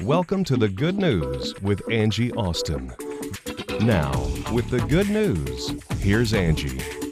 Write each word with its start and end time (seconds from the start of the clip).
Welcome 0.00 0.44
to 0.44 0.56
the 0.56 0.68
good 0.68 0.96
news 0.96 1.54
with 1.60 1.82
Angie 1.90 2.32
Austin. 2.32 2.92
Now, 3.80 4.12
with 4.52 4.70
the 4.70 4.84
good 4.88 5.10
news, 5.10 5.74
here's 6.00 6.34
Angie. 6.34 7.07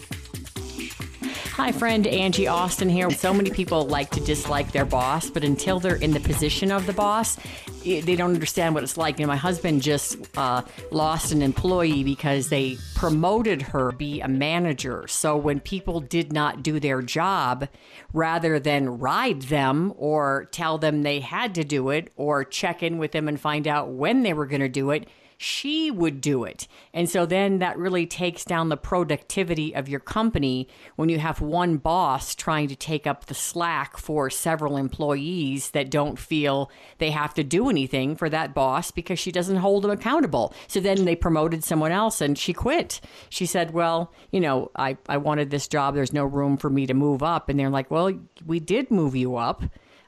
Hi, 1.56 1.73
friend 1.73 2.06
Angie 2.06 2.48
Austin 2.48 2.91
here. 2.91 3.10
So 3.10 3.33
many 3.33 3.48
people 3.48 3.87
like 3.87 4.10
to 4.10 4.20
dislike 4.20 4.73
their 4.73 4.84
boss, 4.84 5.30
but 5.30 5.42
until 5.42 5.80
they're 5.80 5.96
in 5.96 6.10
the 6.10 6.20
position 6.20 6.70
of 6.70 6.84
the 6.84 6.92
boss, 6.92 7.38
they 7.82 8.15
don't 8.15 8.34
understand 8.34 8.74
what 8.74 8.84
it's 8.84 8.98
like. 8.98 9.19
Know, 9.19 9.27
my 9.27 9.37
husband 9.37 9.80
just 9.80 10.19
uh, 10.37 10.60
lost 10.91 11.32
an 11.32 11.41
employee 11.41 12.05
because 12.05 12.51
they 12.51 12.77
promoted 12.95 13.62
her 13.62 13.91
to 13.91 13.96
be 13.96 14.20
a 14.20 14.29
manager. 14.29 15.09
So 15.09 15.34
when 15.38 15.60
people 15.60 16.01
did 16.01 16.30
not 16.30 16.62
do 16.62 16.79
their 16.79 17.01
job, 17.01 17.68
rather 18.12 18.59
than 18.59 18.98
ride 18.98 19.41
them 19.41 19.95
or 19.96 20.48
tell 20.52 20.77
them 20.77 21.04
they 21.04 21.20
had 21.20 21.54
to 21.54 21.65
do 21.65 21.88
it 21.88 22.12
or 22.16 22.45
check 22.45 22.82
in 22.82 22.98
with 22.98 23.12
them 23.12 23.29
and 23.29 23.41
find 23.41 23.66
out 23.66 23.88
when 23.88 24.24
they 24.24 24.34
were 24.34 24.46
going 24.46 24.60
to 24.60 24.68
do 24.68 24.91
it, 24.91 25.09
she 25.36 25.90
would 25.90 26.20
do 26.20 26.45
it. 26.45 26.66
And 26.95 27.09
so 27.09 27.26
then 27.26 27.59
that 27.59 27.76
really 27.79 28.06
takes 28.06 28.45
down 28.45 28.68
the 28.68 28.76
productivity 28.76 29.74
of 29.74 29.88
your 29.88 30.01
company 30.01 30.68
when 30.96 31.09
you 31.09 31.18
have 31.18 31.40
one 31.40 31.76
boss 31.76 32.34
trying 32.34 32.68
to 32.68 32.76
take 32.76 33.06
up 33.06 33.26
the 33.26 33.34
slack 33.34 33.96
for 33.98 34.30
several 34.30 34.76
employees 34.76 35.70
that 35.70 35.90
don't 35.90 36.18
feel 36.18 36.70
they 36.98 37.10
have 37.10 37.34
to 37.34 37.45
do 37.45 37.68
anything 37.68 38.16
for 38.16 38.30
that 38.30 38.54
boss 38.54 38.90
because 38.90 39.18
she 39.18 39.30
doesn't 39.30 39.56
hold 39.56 39.84
them 39.84 39.90
accountable. 39.90 40.54
So 40.68 40.80
then 40.80 41.04
they 41.04 41.16
promoted 41.16 41.65
someone 41.65 41.93
else 41.93 42.21
and 42.21 42.38
she 42.38 42.52
quit. 42.52 43.00
She 43.28 43.45
said, 43.45 43.73
Well, 43.73 44.12
you 44.30 44.40
know, 44.40 44.71
I, 44.76 44.96
I 45.09 45.18
wanted 45.18 45.50
this 45.50 45.68
job. 45.68 45.95
There's 45.95 46.12
no 46.12 46.24
room 46.24 46.56
for 46.56 46.71
me 46.71 46.87
to 46.87 46.95
move 46.95 47.23
up. 47.23 47.48
And 47.48 47.60
they're 47.60 47.71
like, 47.71 47.90
Well, 47.90 48.12
we 48.46 48.60
did 48.60 48.90
move 48.90 49.15
you 49.15 49.37
up. 49.37 49.62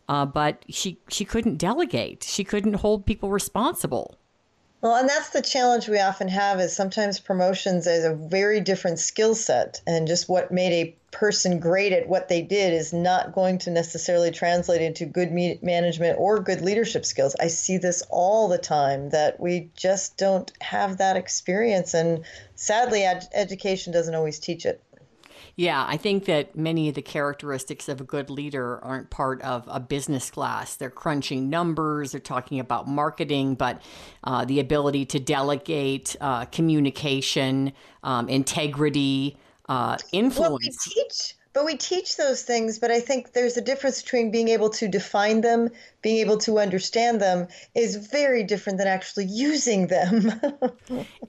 Uh, 0.09 0.25
but 0.25 0.65
she 0.71 0.99
she 1.11 1.27
couldn't 1.27 1.59
delegate. 1.59 2.25
She 2.25 2.43
couldn't 2.43 2.75
hold 2.75 3.05
people 3.05 3.31
responsible. 3.31 4.19
Well, 4.81 4.95
and 4.95 5.09
that's 5.09 5.31
the 5.31 5.43
challenge 5.43 5.89
we 5.89 5.99
often 5.99 6.29
have 6.29 6.61
is 6.61 6.75
sometimes 6.75 7.19
promotions 7.19 7.89
is 7.89 8.05
a 8.05 8.15
very 8.15 8.61
different 8.61 9.01
skill 9.01 9.35
set 9.35 9.83
and 9.89 10.07
just 10.07 10.29
what 10.29 10.53
made 10.53 10.73
a 10.73 10.97
person 11.11 11.59
great 11.59 11.93
at 11.93 12.09
what 12.09 12.29
they 12.29 12.43
did 12.43 12.73
is 12.73 12.93
not 12.93 13.33
going 13.33 13.59
to 13.59 13.71
necessarily 13.71 14.31
translate 14.31 14.81
into 14.81 15.05
good 15.05 15.33
management 15.63 16.17
or 16.21 16.39
good 16.39 16.61
leadership 16.61 17.05
skills. 17.05 17.35
I 17.41 17.49
see 17.49 17.79
this 17.79 18.05
all 18.09 18.47
the 18.47 18.59
time 18.59 19.11
that 19.11 19.41
we 19.41 19.71
just 19.75 20.17
don't 20.17 20.53
have 20.61 20.99
that 20.99 21.17
experience 21.17 21.95
and 21.95 22.25
sadly 22.55 23.03
ed- 23.03 23.29
education 23.33 23.93
doesn't 23.93 24.15
always 24.15 24.39
teach 24.39 24.65
it. 24.65 24.81
Yeah, 25.57 25.85
I 25.87 25.97
think 25.97 26.25
that 26.27 26.57
many 26.57 26.89
of 26.89 26.95
the 26.95 27.03
characteristics 27.03 27.89
of 27.89 28.01
a 28.01 28.05
good 28.05 28.31
leader 28.31 28.83
aren't 28.85 29.11
part 29.11 29.43
of 29.43 29.65
a 29.69 29.81
business 29.81 30.31
class. 30.31 30.77
They're 30.77 30.91
crunching 30.91 31.51
numbers, 31.51 32.13
they're 32.13 32.21
talking 32.21 32.61
about 32.61 32.89
marketing, 32.89 33.55
but 33.55 33.83
uh, 34.25 34.45
the 34.45 34.61
ability 34.61 35.07
to 35.07 35.21
delegate, 35.21 36.17
uh, 36.21 36.45
communication, 36.47 37.73
um, 38.03 38.29
integrity, 38.29 39.37
uh, 39.69 39.99
influence. 40.13 40.39
Well, 40.39 40.59
we 40.61 41.05
teach 41.05 41.35
but 41.59 41.65
we 41.65 41.77
teach 41.77 42.17
those 42.17 42.43
things 42.43 42.79
but 42.79 42.91
i 42.91 43.01
think 43.01 43.33
there's 43.33 43.57
a 43.57 43.61
difference 43.61 44.03
between 44.03 44.31
being 44.31 44.49
able 44.49 44.71
to 44.71 44.87
define 44.87 45.41
them 45.41 45.69
being 46.03 46.19
able 46.19 46.39
to 46.39 46.59
understand 46.59 47.21
them 47.21 47.49
is 47.75 47.97
very 47.97 48.45
different 48.45 48.79
than 48.79 48.87
actually 48.87 49.25
using 49.29 49.89
them 49.89 50.31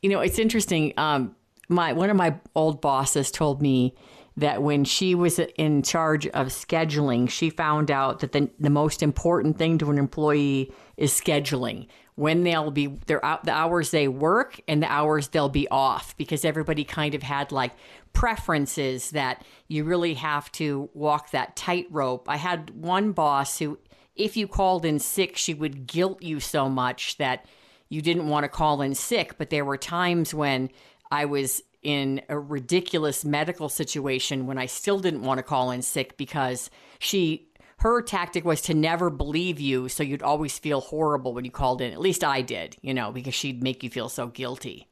you 0.02 0.10
know 0.10 0.20
it's 0.20 0.38
interesting 0.38 0.94
um, 0.98 1.36
my 1.70 1.94
one 1.94 2.10
of 2.10 2.18
my 2.18 2.36
old 2.56 2.82
bosses 2.82 3.32
told 3.32 3.62
me 3.62 3.96
that 4.36 4.62
when 4.64 4.84
she 4.84 5.16
was 5.16 5.40
in 5.40 5.84
charge 5.84 6.26
of 6.28 6.48
scheduling, 6.48 7.30
she 7.30 7.50
found 7.50 7.92
out 7.92 8.20
that 8.20 8.32
the, 8.32 8.50
the 8.60 8.70
most 8.70 9.04
important 9.04 9.58
thing 9.58 9.78
to 9.78 9.92
an 9.92 9.98
employee 9.98 10.72
is 10.98 11.12
scheduling. 11.12 11.88
When 12.16 12.44
they'll 12.44 12.72
be 12.72 12.88
their 13.06 13.22
the 13.44 13.52
hours 13.52 13.92
they 13.92 14.10
work 14.10 14.60
and 14.68 14.84
the 14.84 14.92
hours 14.92 15.30
they'll 15.30 15.48
be 15.48 15.70
off 15.70 16.18
because 16.18 16.44
everybody 16.44 16.84
kind 16.84 17.16
of 17.16 17.24
had 17.24 17.52
like 17.54 17.72
preferences 18.12 19.12
that 19.12 19.46
you 19.68 19.86
really 19.86 20.16
have 20.16 20.52
to 20.54 20.90
walk 20.94 21.32
that 21.32 21.56
tightrope. 21.56 22.28
I 22.28 22.36
had 22.36 22.72
one 22.72 23.14
boss 23.14 23.60
who 23.60 23.78
if 24.16 24.36
you 24.36 24.48
called 24.48 24.84
in 24.84 25.00
sick, 25.00 25.38
she 25.38 25.54
would 25.54 25.88
guilt 25.88 26.22
you 26.22 26.42
so 26.42 26.68
much 26.68 27.16
that 27.18 27.46
you 27.88 28.02
didn't 28.02 28.28
want 28.28 28.44
to 28.44 28.50
call 28.50 28.82
in 28.82 28.96
sick, 28.96 29.38
but 29.38 29.50
there 29.50 29.64
were 29.64 29.78
times 29.78 30.34
when 30.34 30.70
I 31.12 31.26
was 31.26 31.62
in 31.82 32.22
a 32.30 32.38
ridiculous 32.38 33.24
medical 33.24 33.70
situation 33.70 34.48
when 34.48 34.58
I 34.58 34.66
still 34.66 35.00
didn't 35.00 35.24
want 35.24 35.38
to 35.38 35.44
call 35.44 35.72
in 35.72 35.82
sick 35.82 36.18
because 36.18 36.70
she 37.00 37.50
her 37.78 38.02
tactic 38.02 38.44
was 38.44 38.60
to 38.64 38.74
never 38.74 39.10
believe 39.10 39.58
you 39.58 39.88
so 39.88 40.04
you'd 40.04 40.22
always 40.22 40.60
feel 40.60 40.82
horrible 40.82 41.34
when 41.34 41.46
you 41.46 41.52
called 41.52 41.80
in. 41.80 41.94
At 41.94 42.02
least 42.02 42.26
I 42.26 42.42
did, 42.42 42.76
you 42.82 42.94
know, 42.94 43.12
because 43.12 43.34
she'd 43.34 43.64
make 43.64 43.84
you 43.84 43.90
feel 43.90 44.10
so 44.10 44.28
guilty. 44.28 44.89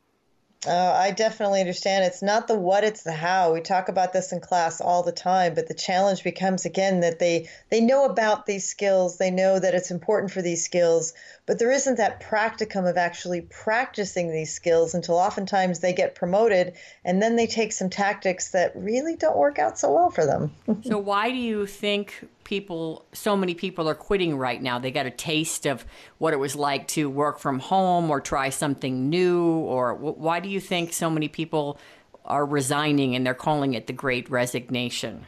Uh, 0.65 0.71
I 0.71 1.11
definitely 1.11 1.59
understand. 1.59 2.05
It's 2.05 2.23
not 2.23 2.47
the 2.47 2.57
what, 2.57 2.83
it's 2.83 3.03
the 3.03 3.11
how. 3.11 3.53
We 3.53 3.61
talk 3.61 3.89
about 3.89 4.11
this 4.11 4.31
in 4.31 4.39
class 4.39 4.81
all 4.81 5.03
the 5.03 5.11
time, 5.11 5.53
but 5.53 5.67
the 5.67 5.75
challenge 5.75 6.23
becomes 6.23 6.65
again 6.65 7.01
that 7.01 7.19
they 7.19 7.47
they 7.69 7.79
know 7.79 8.05
about 8.05 8.47
these 8.47 8.67
skills, 8.67 9.17
they 9.17 9.29
know 9.29 9.59
that 9.59 9.75
it's 9.75 9.91
important 9.91 10.31
for 10.31 10.41
these 10.41 10.65
skills, 10.65 11.13
but 11.45 11.59
there 11.59 11.71
isn't 11.71 11.97
that 11.97 12.21
practicum 12.21 12.89
of 12.89 12.97
actually 12.97 13.41
practicing 13.41 14.31
these 14.31 14.51
skills 14.51 14.95
until 14.95 15.15
oftentimes 15.15 15.79
they 15.79 15.93
get 15.93 16.15
promoted 16.15 16.73
and 17.05 17.21
then 17.21 17.35
they 17.35 17.47
take 17.47 17.71
some 17.71 17.89
tactics 17.89 18.51
that 18.51 18.71
really 18.75 19.15
don't 19.15 19.37
work 19.37 19.59
out 19.59 19.77
so 19.77 19.93
well 19.93 20.09
for 20.09 20.25
them. 20.25 20.51
so 20.83 20.97
why 20.97 21.29
do 21.29 21.37
you 21.37 21.67
think 21.67 22.27
people, 22.47 23.05
so 23.11 23.35
many 23.35 23.53
people 23.53 23.89
are 23.89 23.93
quitting 23.93 24.37
right 24.37 24.61
now. 24.61 24.79
They 24.79 24.89
got 24.89 25.05
a 25.05 25.11
taste 25.11 25.65
of 25.65 25.85
what 26.17 26.31
it 26.31 26.37
was 26.37 26.55
like 26.55 26.87
to 26.89 27.09
work 27.09 27.39
from 27.39 27.59
home 27.59 28.09
or 28.09 28.21
try 28.21 28.49
something 28.51 29.09
new. 29.09 29.43
Or 29.43 29.93
why 29.93 30.39
do 30.39 30.47
you 30.47 30.61
think 30.61 30.93
so 30.93 31.09
many 31.09 31.27
people 31.27 31.77
are 32.23 32.45
resigning 32.45 33.15
and 33.15 33.25
they're 33.25 33.33
calling 33.33 33.73
it 33.73 33.87
the 33.87 33.93
great 33.93 34.29
resignation? 34.29 35.25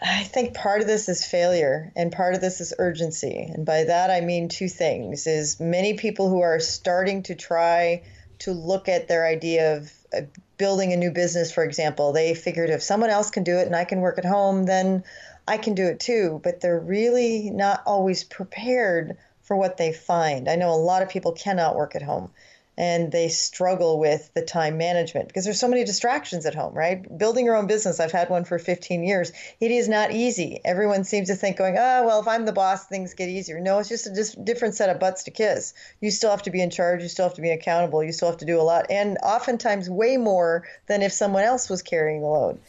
I 0.00 0.22
think 0.22 0.54
part 0.54 0.80
of 0.80 0.86
this 0.86 1.08
is 1.08 1.26
failure 1.26 1.90
and 1.96 2.12
part 2.12 2.34
of 2.34 2.40
this 2.40 2.60
is 2.60 2.72
urgency. 2.78 3.50
And 3.52 3.66
by 3.66 3.82
that 3.84 4.12
I 4.12 4.20
mean 4.20 4.48
two 4.48 4.68
things 4.68 5.26
is 5.26 5.58
many 5.58 5.94
people 5.94 6.28
who 6.28 6.40
are 6.40 6.60
starting 6.60 7.24
to 7.24 7.34
try 7.34 8.02
to 8.40 8.52
look 8.52 8.88
at 8.88 9.08
their 9.08 9.26
idea 9.26 9.76
of 9.76 9.92
building 10.56 10.92
a 10.92 10.96
new 10.96 11.10
business 11.10 11.50
for 11.50 11.64
example, 11.64 12.12
they 12.12 12.34
figured 12.34 12.70
if 12.70 12.82
someone 12.82 13.10
else 13.10 13.30
can 13.30 13.42
do 13.42 13.56
it 13.56 13.66
and 13.66 13.74
I 13.74 13.84
can 13.84 14.00
work 14.00 14.18
at 14.18 14.24
home 14.24 14.66
then 14.66 15.02
I 15.50 15.56
can 15.56 15.74
do 15.74 15.88
it 15.88 15.98
too, 15.98 16.40
but 16.44 16.60
they're 16.60 16.78
really 16.78 17.50
not 17.50 17.82
always 17.84 18.22
prepared 18.22 19.16
for 19.42 19.56
what 19.56 19.78
they 19.78 19.92
find. 19.92 20.48
I 20.48 20.54
know 20.54 20.70
a 20.72 20.76
lot 20.76 21.02
of 21.02 21.08
people 21.08 21.32
cannot 21.32 21.74
work 21.74 21.96
at 21.96 22.02
home 22.02 22.30
and 22.78 23.10
they 23.10 23.26
struggle 23.26 23.98
with 23.98 24.30
the 24.34 24.42
time 24.42 24.78
management 24.78 25.26
because 25.26 25.42
there's 25.44 25.58
so 25.58 25.66
many 25.66 25.82
distractions 25.82 26.46
at 26.46 26.54
home, 26.54 26.72
right? 26.72 27.18
Building 27.18 27.46
your 27.46 27.56
own 27.56 27.66
business, 27.66 27.98
I've 27.98 28.12
had 28.12 28.30
one 28.30 28.44
for 28.44 28.60
15 28.60 29.02
years. 29.02 29.32
It 29.58 29.72
is 29.72 29.88
not 29.88 30.12
easy. 30.12 30.60
Everyone 30.64 31.02
seems 31.02 31.26
to 31.26 31.34
think 31.34 31.56
going, 31.56 31.76
oh, 31.76 32.06
well, 32.06 32.20
if 32.20 32.28
I'm 32.28 32.44
the 32.44 32.52
boss, 32.52 32.86
things 32.86 33.14
get 33.14 33.28
easier. 33.28 33.58
No, 33.58 33.80
it's 33.80 33.88
just 33.88 34.06
a 34.06 34.40
different 34.40 34.76
set 34.76 34.88
of 34.88 35.00
butts 35.00 35.24
to 35.24 35.32
kiss. 35.32 35.74
You 36.00 36.12
still 36.12 36.30
have 36.30 36.44
to 36.44 36.52
be 36.52 36.62
in 36.62 36.70
charge. 36.70 37.02
You 37.02 37.08
still 37.08 37.26
have 37.26 37.34
to 37.34 37.42
be 37.42 37.50
accountable. 37.50 38.04
You 38.04 38.12
still 38.12 38.28
have 38.28 38.38
to 38.38 38.46
do 38.46 38.60
a 38.60 38.62
lot. 38.62 38.86
And 38.88 39.18
oftentimes 39.20 39.90
way 39.90 40.16
more 40.16 40.68
than 40.86 41.02
if 41.02 41.12
someone 41.12 41.42
else 41.42 41.68
was 41.68 41.82
carrying 41.82 42.20
the 42.20 42.28
load. 42.28 42.60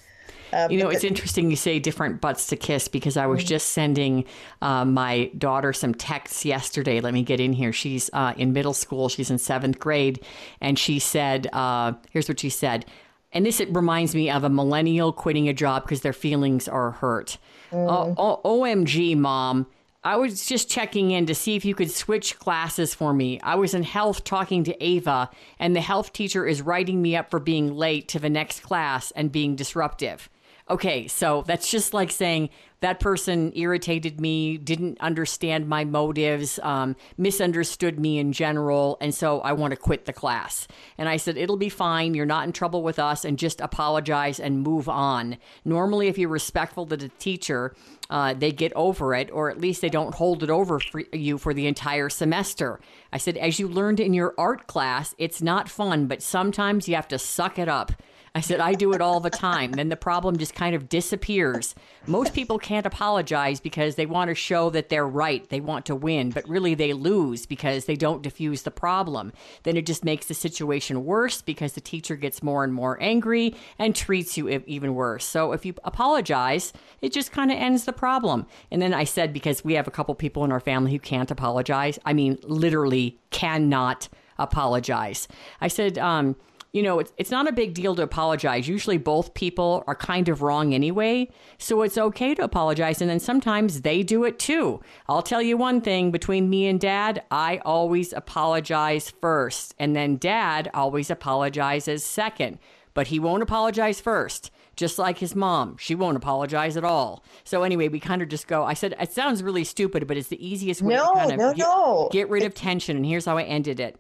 Uh, 0.52 0.68
you 0.70 0.78
know, 0.78 0.90
it's 0.90 1.04
interesting 1.04 1.50
you 1.50 1.56
say 1.56 1.80
different 1.80 2.22
butts 2.22 2.48
to 2.48 2.56
kiss 2.56 2.88
because 2.88 3.18
I 3.18 3.26
was 3.26 3.40
mm-hmm. 3.40 3.48
just 3.48 3.70
sending 3.70 4.26
uh, 4.62 4.86
my 4.86 5.32
daughter 5.38 5.74
some 5.74 5.94
texts 5.94 6.46
yesterday. 6.46 7.00
Let 7.00 7.14
me 7.14 7.24
get 7.24 7.40
in 7.40 7.54
here. 7.54 7.74
She's 7.74 8.10
uh, 8.14 8.34
in 8.38 8.54
middle 8.54 8.74
school, 8.74 9.10
she's 9.10 9.32
in 9.32 9.38
seventh 9.38 9.80
grade. 9.80 10.24
And 10.60 10.78
she 10.78 11.00
said, 11.00 11.48
uh, 11.54 11.94
here's 12.12 12.28
what 12.28 12.40
she 12.40 12.50
said. 12.50 12.86
And 13.34 13.46
this 13.46 13.60
it 13.60 13.74
reminds 13.74 14.14
me 14.14 14.30
of 14.30 14.44
a 14.44 14.50
millennial 14.50 15.14
quitting 15.14 15.48
a 15.48 15.54
job 15.54 15.84
because 15.84 16.02
their 16.02 16.14
feelings 16.14 16.68
are 16.68 16.92
hurt. 16.92 17.38
Mm. 17.72 18.16
OMG, 18.44 19.18
mom. 19.18 19.68
I 20.04 20.16
was 20.16 20.48
just 20.48 20.68
checking 20.68 21.12
in 21.12 21.28
to 21.28 21.36
see 21.36 21.56
if 21.56 21.64
you 21.64 21.76
could 21.76 21.92
switch 21.92 22.40
classes 22.40 22.96
for 22.96 23.14
me. 23.14 23.40
I 23.42 23.54
was 23.54 23.76
in 23.76 23.84
health 23.84 24.24
talking 24.24 24.64
to 24.64 24.84
Ava, 24.84 25.30
and 25.60 25.76
the 25.76 25.82
health 25.82 26.12
teacher 26.12 26.48
is 26.48 26.64
writing 26.64 27.04
me 27.04 27.16
up 27.16 27.30
for 27.30 27.40
being 27.40 27.76
late 27.76 28.08
to 28.10 28.20
the 28.20 28.30
next 28.30 28.62
class 28.62 29.12
and 29.12 29.32
being 29.32 29.56
disruptive. 29.56 30.28
Okay, 30.72 31.06
so 31.10 31.44
that's 31.46 31.70
just 31.70 31.94
like 31.94 32.12
saying 32.12 32.50
that 32.80 33.02
person 33.02 33.52
irritated 33.58 34.22
me, 34.22 34.58
didn't 34.58 35.02
understand 35.02 35.68
my 35.68 35.84
motives, 35.84 36.60
um, 36.64 36.96
misunderstood 37.18 38.00
me 38.00 38.20
in 38.20 38.32
general, 38.32 38.98
and 39.02 39.14
so 39.14 39.42
I 39.42 39.52
want 39.52 39.72
to 39.72 39.78
quit 39.78 40.06
the 40.06 40.14
class. 40.14 40.70
And 40.98 41.10
I 41.10 41.18
said, 41.18 41.36
It'll 41.36 41.58
be 41.58 41.68
fine. 41.68 42.14
You're 42.14 42.26
not 42.26 42.46
in 42.46 42.54
trouble 42.54 42.84
with 42.84 43.00
us, 43.00 43.26
and 43.26 43.38
just 43.38 43.60
apologize 43.60 44.40
and 44.40 44.62
move 44.62 44.88
on. 44.88 45.36
Normally, 45.66 46.08
if 46.08 46.18
you're 46.18 46.30
respectful 46.30 46.86
to 46.86 46.96
the 46.96 47.10
teacher, 47.10 47.76
uh, 48.10 48.34
they 48.34 48.54
get 48.54 48.72
over 48.74 49.14
it, 49.14 49.30
or 49.30 49.50
at 49.50 49.60
least 49.60 49.82
they 49.82 49.90
don't 49.90 50.16
hold 50.16 50.42
it 50.42 50.50
over 50.50 50.80
for 50.80 51.02
you 51.12 51.38
for 51.38 51.54
the 51.54 51.68
entire 51.68 52.08
semester. 52.08 52.80
I 53.12 53.18
said, 53.18 53.36
As 53.36 53.60
you 53.60 53.68
learned 53.68 54.00
in 54.00 54.14
your 54.14 54.34
art 54.38 54.68
class, 54.68 55.16
it's 55.18 55.42
not 55.42 55.68
fun, 55.68 56.08
but 56.08 56.22
sometimes 56.22 56.88
you 56.88 56.96
have 56.96 57.10
to 57.10 57.20
suck 57.20 57.60
it 57.60 57.68
up. 57.68 57.92
I 58.34 58.40
said, 58.40 58.62
I 58.62 58.74
do 58.74 58.94
it 58.94 59.02
all 59.02 59.20
the 59.20 59.30
time. 59.30 59.74
Then 59.74 59.90
the 59.90 59.98
problem 59.98 60.38
just 60.38 60.56
kind 60.56 60.74
of 60.74 60.88
disappears. 60.88 61.76
Most 62.08 62.34
people 62.34 62.58
can't 62.58 62.86
apologize 62.86 63.60
because 63.60 63.96
they 63.96 64.06
want 64.06 64.30
to 64.30 64.36
show 64.36 64.70
that 64.70 64.88
they're 64.88 65.08
right. 65.08 65.48
They 65.50 65.60
want 65.60 65.86
to 65.88 65.96
win, 65.96 66.30
but 66.30 66.48
really 66.48 66.74
they 66.74 66.94
lose 66.94 67.46
because 67.46 67.86
they 67.86 67.98
don't 67.98 68.22
diffuse 68.22 68.62
the 68.62 68.72
problem. 68.72 69.34
Then 69.64 69.76
it 69.76 69.86
just 69.86 70.06
makes 70.06 70.28
the 70.28 70.34
situation 70.34 71.04
worse 71.04 71.42
because 71.42 71.74
the 71.74 71.82
teacher 71.82 72.16
gets 72.16 72.42
more 72.42 72.64
and 72.64 72.74
more 72.74 72.98
angry 73.02 73.54
and 73.78 73.94
treats 73.94 74.38
you 74.38 74.48
even 74.66 74.96
worse. 74.96 75.26
So 75.26 75.52
if 75.52 75.66
you 75.66 75.74
apologize, 75.84 76.72
it 77.02 77.12
just 77.12 77.34
kind 77.34 77.52
of 77.52 77.58
ends 77.58 77.84
the 77.84 77.94
problem. 77.94 78.48
And 78.72 78.82
then 78.82 78.94
I 78.94 79.04
said, 79.04 79.34
because 79.34 79.66
we 79.66 79.74
have 79.74 79.88
a 79.88 79.92
couple 79.92 80.16
people 80.16 80.46
in 80.46 80.54
our 80.54 80.62
family 80.62 80.94
who 80.94 81.00
can't 81.00 81.32
apologize, 81.32 82.00
I 82.06 82.14
mean, 82.14 82.38
literally 82.44 83.20
cannot 83.30 84.08
apologize. 84.40 85.28
I 85.60 85.68
said, 85.68 85.98
um, 85.98 86.36
you 86.74 86.82
know, 86.82 87.00
it's, 87.00 87.12
it's 87.18 87.32
not 87.32 87.50
a 87.50 87.52
big 87.52 87.74
deal 87.74 87.96
to 87.96 88.02
apologize. 88.02 88.68
Usually 88.68 88.98
both 88.98 89.34
people 89.34 89.84
are 89.88 89.96
kind 89.96 90.30
of 90.30 90.42
wrong 90.42 90.74
anyway. 90.74 91.30
So 91.58 91.82
it's 91.82 91.98
okay 91.98 92.34
to 92.36 92.44
apologize. 92.44 93.02
And 93.02 93.10
then 93.10 93.20
sometimes 93.20 93.82
they 93.82 94.04
do 94.04 94.24
it 94.24 94.40
too. 94.40 94.80
I'll 95.10 95.22
tell 95.22 95.42
you 95.42 95.58
one 95.58 95.82
thing 95.82 96.12
between 96.12 96.50
me 96.50 96.68
and 96.68 96.80
dad, 96.80 97.24
I 97.30 97.62
always 97.66 98.14
apologize 98.14 99.10
first. 99.10 99.76
And 99.80 99.96
then 99.96 100.18
dad 100.18 100.72
always 100.74 101.10
apologizes 101.10 102.06
second. 102.06 102.58
But 102.94 103.08
he 103.08 103.20
won't 103.20 103.44
apologize 103.44 104.00
first 104.00 104.52
just 104.78 104.98
like 104.98 105.18
his 105.18 105.36
mom. 105.36 105.78
She 105.78 105.96
won't 105.96 106.18
apologize 106.18 106.78
at 106.78 106.84
all. 106.84 107.24
So 107.44 107.64
anyway, 107.64 107.90
we 107.90 108.00
kind 108.00 108.22
of 108.22 108.30
just 108.30 108.48
go. 108.48 108.64
I 108.64 108.74
said 108.74 108.96
it 109.00 109.12
sounds 109.12 109.44
really 109.44 109.64
stupid, 109.64 110.08
but 110.08 110.18
it's 110.18 110.30
the 110.30 110.46
easiest 110.46 110.82
way 110.82 110.96
no, 110.96 111.14
to 111.14 111.20
kind 111.20 111.32
of 111.34 111.38
no, 111.38 111.54
get, 111.54 111.64
no. 111.64 112.10
get 112.12 112.30
rid 112.30 112.44
of 112.44 112.54
tension. 112.54 112.96
And 112.96 113.06
here's 113.06 113.26
how 113.26 113.38
I 113.38 113.44
ended 113.44 113.80
it. 113.80 113.98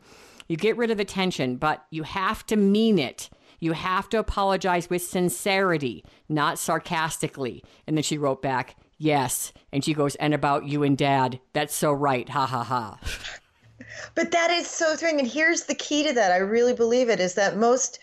You 0.51 0.57
get 0.57 0.75
rid 0.75 0.92
of 0.92 0.98
the 0.98 1.06
tension, 1.06 1.56
but 1.56 1.86
you 1.92 2.03
have 2.03 2.45
to 2.48 2.57
mean 2.57 3.00
it. 3.00 3.30
You 3.62 3.71
have 3.71 4.09
to 4.09 4.19
apologize 4.19 4.89
with 4.89 5.01
sincerity, 5.01 6.03
not 6.27 6.59
sarcastically. 6.59 7.63
And 7.88 7.95
then 7.95 8.03
she 8.03 8.18
wrote 8.18 8.42
back, 8.42 8.75
Yes. 8.98 9.53
And 9.71 9.81
she 9.81 9.94
goes, 9.94 10.15
And 10.15 10.33
about 10.33 10.68
you 10.68 10.83
and 10.83 10.98
dad. 10.98 11.39
That's 11.53 11.74
so 11.74 11.94
right. 11.94 12.27
Ha 12.27 12.45
ha 12.45 12.65
ha. 12.65 13.00
But 14.13 14.31
that 14.31 14.51
is 14.51 14.68
so 14.68 14.98
thrilling. 14.98 15.21
And 15.21 15.27
here's 15.27 15.63
the 15.63 15.75
key 15.75 16.03
to 16.03 16.12
that. 16.15 16.33
I 16.33 16.38
really 16.38 16.74
believe 16.74 17.07
it 17.07 17.21
is 17.21 17.36
that 17.36 17.56
most 17.56 18.00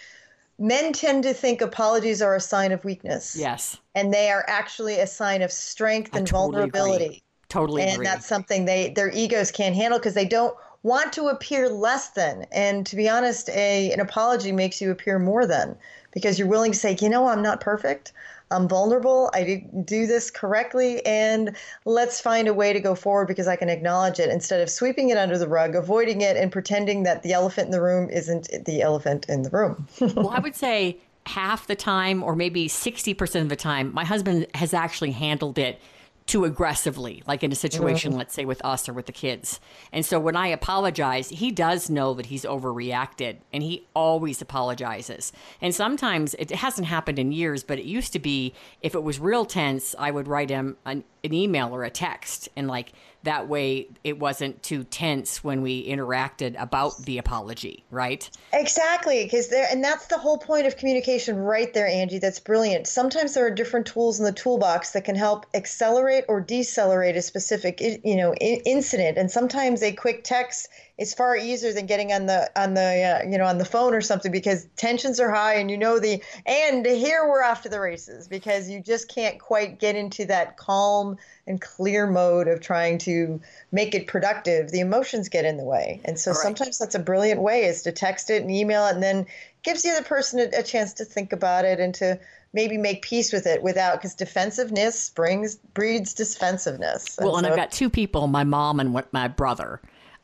men 0.59 0.95
tend 0.95 1.25
to 1.25 1.35
think 1.35 1.61
apologies 1.61 2.23
are 2.23 2.35
a 2.35 2.41
sign 2.41 2.73
of 2.73 2.83
weakness. 2.83 3.37
Yes. 3.37 3.77
And 3.95 4.11
they 4.11 4.31
are 4.31 4.47
actually 4.49 5.01
a 5.01 5.07
sign 5.07 5.43
of 5.43 5.53
strength 5.53 6.17
and 6.17 6.27
totally 6.27 6.53
vulnerability. 6.53 7.05
Agree. 7.05 7.23
Totally 7.51 7.83
and 7.83 7.93
agree. 7.93 8.07
that's 8.07 8.27
something 8.27 8.65
they 8.65 8.91
their 8.91 9.11
egos 9.11 9.51
can't 9.51 9.75
handle 9.75 9.99
because 9.99 10.15
they 10.15 10.27
don't 10.27 10.57
want 10.89 11.13
to 11.13 11.29
appear 11.29 11.69
less 11.69 12.09
than. 12.11 12.47
And 12.51 12.87
to 12.87 12.97
be 12.97 13.09
honest, 13.09 13.51
a 13.51 13.93
an 13.93 14.01
apology 14.01 14.51
makes 14.51 14.81
you 14.81 14.91
appear 14.91 15.19
more 15.19 15.47
than 15.47 15.77
because 16.13 16.39
you're 16.39 16.49
willing 16.49 16.73
to 16.73 16.79
say, 16.79 16.97
you 17.01 17.09
know, 17.09 17.29
I'm 17.29 17.43
not 17.43 17.61
perfect. 17.61 18.13
I'm 18.51 18.67
vulnerable. 18.67 19.31
I 19.35 19.45
didn't 19.45 19.85
do 19.85 20.07
this 20.07 20.31
correctly, 20.31 21.05
and 21.05 21.55
let's 21.85 22.19
find 22.19 22.49
a 22.49 22.55
way 22.55 22.73
to 22.73 22.81
go 22.81 22.95
forward 22.95 23.29
because 23.29 23.47
I 23.47 23.57
can 23.57 23.69
acknowledge 23.69 24.19
it 24.19 24.31
instead 24.31 24.63
of 24.63 24.71
sweeping 24.71 25.11
it 25.11 25.19
under 25.19 25.37
the 25.37 25.47
rug, 25.47 25.75
avoiding 25.75 26.23
it, 26.23 26.35
and 26.39 26.51
pretending 26.51 27.03
that 27.03 27.23
the 27.23 27.35
elephant 27.35 27.67
in 27.67 27.73
the 27.73 27.83
room 27.83 28.09
isn't 28.09 28.49
the 28.65 28.81
elephant 28.81 29.27
in 29.29 29.43
the 29.43 29.51
room. 29.51 29.87
well, 30.01 30.31
I 30.31 30.39
would 30.39 30.57
say 30.57 30.97
half 31.27 31.67
the 31.67 31.77
time, 31.77 32.23
or 32.23 32.35
maybe 32.35 32.69
60% 32.69 33.43
of 33.43 33.51
the 33.51 33.57
time, 33.57 33.93
my 33.93 34.05
husband 34.05 34.47
has 34.55 34.73
actually 34.73 35.11
handled 35.11 35.59
it 35.59 35.79
too 36.29 36.45
aggressively, 36.45 37.23
like 37.27 37.43
in 37.43 37.51
a 37.51 37.57
situation, 37.57 38.11
mm-hmm. 38.11 38.19
let's 38.19 38.35
say 38.35 38.45
with 38.45 38.63
us 38.63 38.87
or 38.87 38.93
with 38.93 39.07
the 39.07 39.13
kids. 39.13 39.61
And 39.93 40.05
so 40.05 40.21
when 40.21 40.37
I 40.37 40.49
apologize, 40.49 41.31
he 41.31 41.51
does 41.51 41.89
know 41.89 42.13
that 42.15 42.27
he's 42.27 42.45
overreacted 42.45 43.39
and 43.51 43.63
he 43.63 43.87
always 43.95 44.43
apologizes. 44.43 45.33
And 45.63 45.75
sometimes 45.75 46.35
it 46.35 46.51
hasn't 46.51 46.87
happened 46.87 47.19
in 47.19 47.33
years, 47.33 47.65
but 47.65 47.79
it 47.79 47.87
used 47.87 48.13
to 48.13 48.19
be 48.19 48.53
if 48.83 48.95
it 48.95 49.03
was 49.03 49.19
real 49.19 49.47
tense, 49.47 49.95
I 49.99 50.11
would 50.11 50.29
write 50.29 50.51
him 50.51 50.77
an, 50.85 51.03
an 51.25 51.33
email 51.33 51.75
or 51.75 51.83
a 51.83 51.91
text 51.91 52.51
and 52.55 52.69
like, 52.69 52.93
that 53.25 53.49
way 53.49 53.89
it 54.05 54.19
wasn't 54.19 54.63
too 54.63 54.85
tense 54.85 55.43
when 55.43 55.63
we 55.63 55.87
interacted 55.87 56.61
about 56.61 56.97
the 57.05 57.19
apology 57.19 57.85
right? 57.91 58.29
Exactly 58.53 59.25
because 59.25 59.49
there 59.49 59.67
and 59.71 59.83
that's 59.83 60.07
the 60.07 60.19
whole 60.19 60.39
point 60.39 60.67
of 60.67 60.77
communication 60.77 61.37
right 61.37 61.73
there 61.75 61.87
angie 61.87 62.19
that's 62.19 62.41
brilliant. 62.41 62.87
Sometimes 62.87 63.35
there 63.35 63.47
are 63.47 63.51
different 63.51 63.87
tools 63.87 64.19
in 64.19 64.25
the 64.25 64.33
toolbox 64.33 64.93
that 64.93 65.05
can 65.05 65.17
help 65.17 65.47
accelerate 65.55 66.25
or 66.29 66.41
decelerate 66.41 67.17
a 67.17 67.23
specific 67.23 67.81
you 67.81 68.17
know 68.17 68.35
incident 68.35 69.19
and 69.19 69.31
sometimes 69.31 69.83
a 69.83 69.93
quick 69.93 70.25
text 70.25 70.69
is 70.99 71.15
far 71.15 71.37
easier 71.37 71.73
than 71.73 71.87
getting 71.87 72.13
on 72.13 72.27
the 72.27 72.51
on 72.61 72.75
the 72.75 72.83
uh, 73.23 73.31
you 73.31 73.39
know 73.39 73.45
on 73.45 73.57
the 73.57 73.65
phone 73.65 73.95
or 73.95 74.01
something 74.01 74.33
because 74.33 74.67
tensions 74.77 75.21
are 75.21 75.31
high 75.31 75.55
and 75.55 75.71
you 75.71 75.79
know 75.79 75.99
the 76.01 76.21
and 76.45 76.85
here 76.85 77.27
we're 77.29 77.43
off 77.43 77.63
to 77.63 77.69
the 77.69 77.81
races 77.81 78.27
because 78.27 78.69
you 78.69 78.81
just 78.81 79.09
can't 79.09 79.39
quite 79.39 79.79
get 79.79 79.95
into 79.95 80.27
that 80.27 80.57
calm 80.57 81.17
and 81.47 81.61
clear 81.61 82.07
mode 82.07 82.49
of 82.49 82.61
trying 82.61 82.99
to 82.99 83.41
make 83.73 83.95
it 83.95 84.07
productive. 84.07 84.71
The 84.71 84.81
emotions 84.81 85.29
get 85.29 85.45
in 85.45 85.57
the 85.57 85.65
way. 85.65 86.01
And 86.05 86.19
so 86.19 86.33
right. 86.33 86.41
sometimes 86.41 86.79
that's 86.79 86.95
a 86.95 87.01
brilliant 87.01 87.41
way 87.41 87.65
is 87.65 87.83
to 87.83 87.93
text 87.93 88.29
it 88.29 88.43
and 88.43 88.51
email 88.51 88.87
it 88.87 88.95
and 88.95 89.03
then 89.03 89.27
gives 89.63 89.83
the 89.83 89.91
other 89.91 90.05
person 90.05 90.41
a, 90.41 90.59
a 90.59 90.63
chance 90.63 90.93
to 90.95 91.05
think 91.05 91.33
about 91.33 91.65
it 91.65 91.81
and 91.81 91.95
to 91.95 92.19
maybe 92.53 92.77
make 92.77 93.03
peace 93.03 93.33
with 93.33 93.47
it 93.47 93.63
without 93.63 93.97
because 93.97 94.15
defensiveness 94.15 95.11
brings 95.11 95.57
breeds 95.57 96.15
defensiveness. 96.15 97.19
Well 97.21 97.37
and 97.37 97.47
so, 97.47 97.51
i've 97.51 97.57
got 97.57 97.71
two 97.71 97.91
people 97.91 98.27
my 98.27 98.45
mom 98.45 98.81
and 98.81 99.03
my 99.13 99.29
brother 99.29 99.81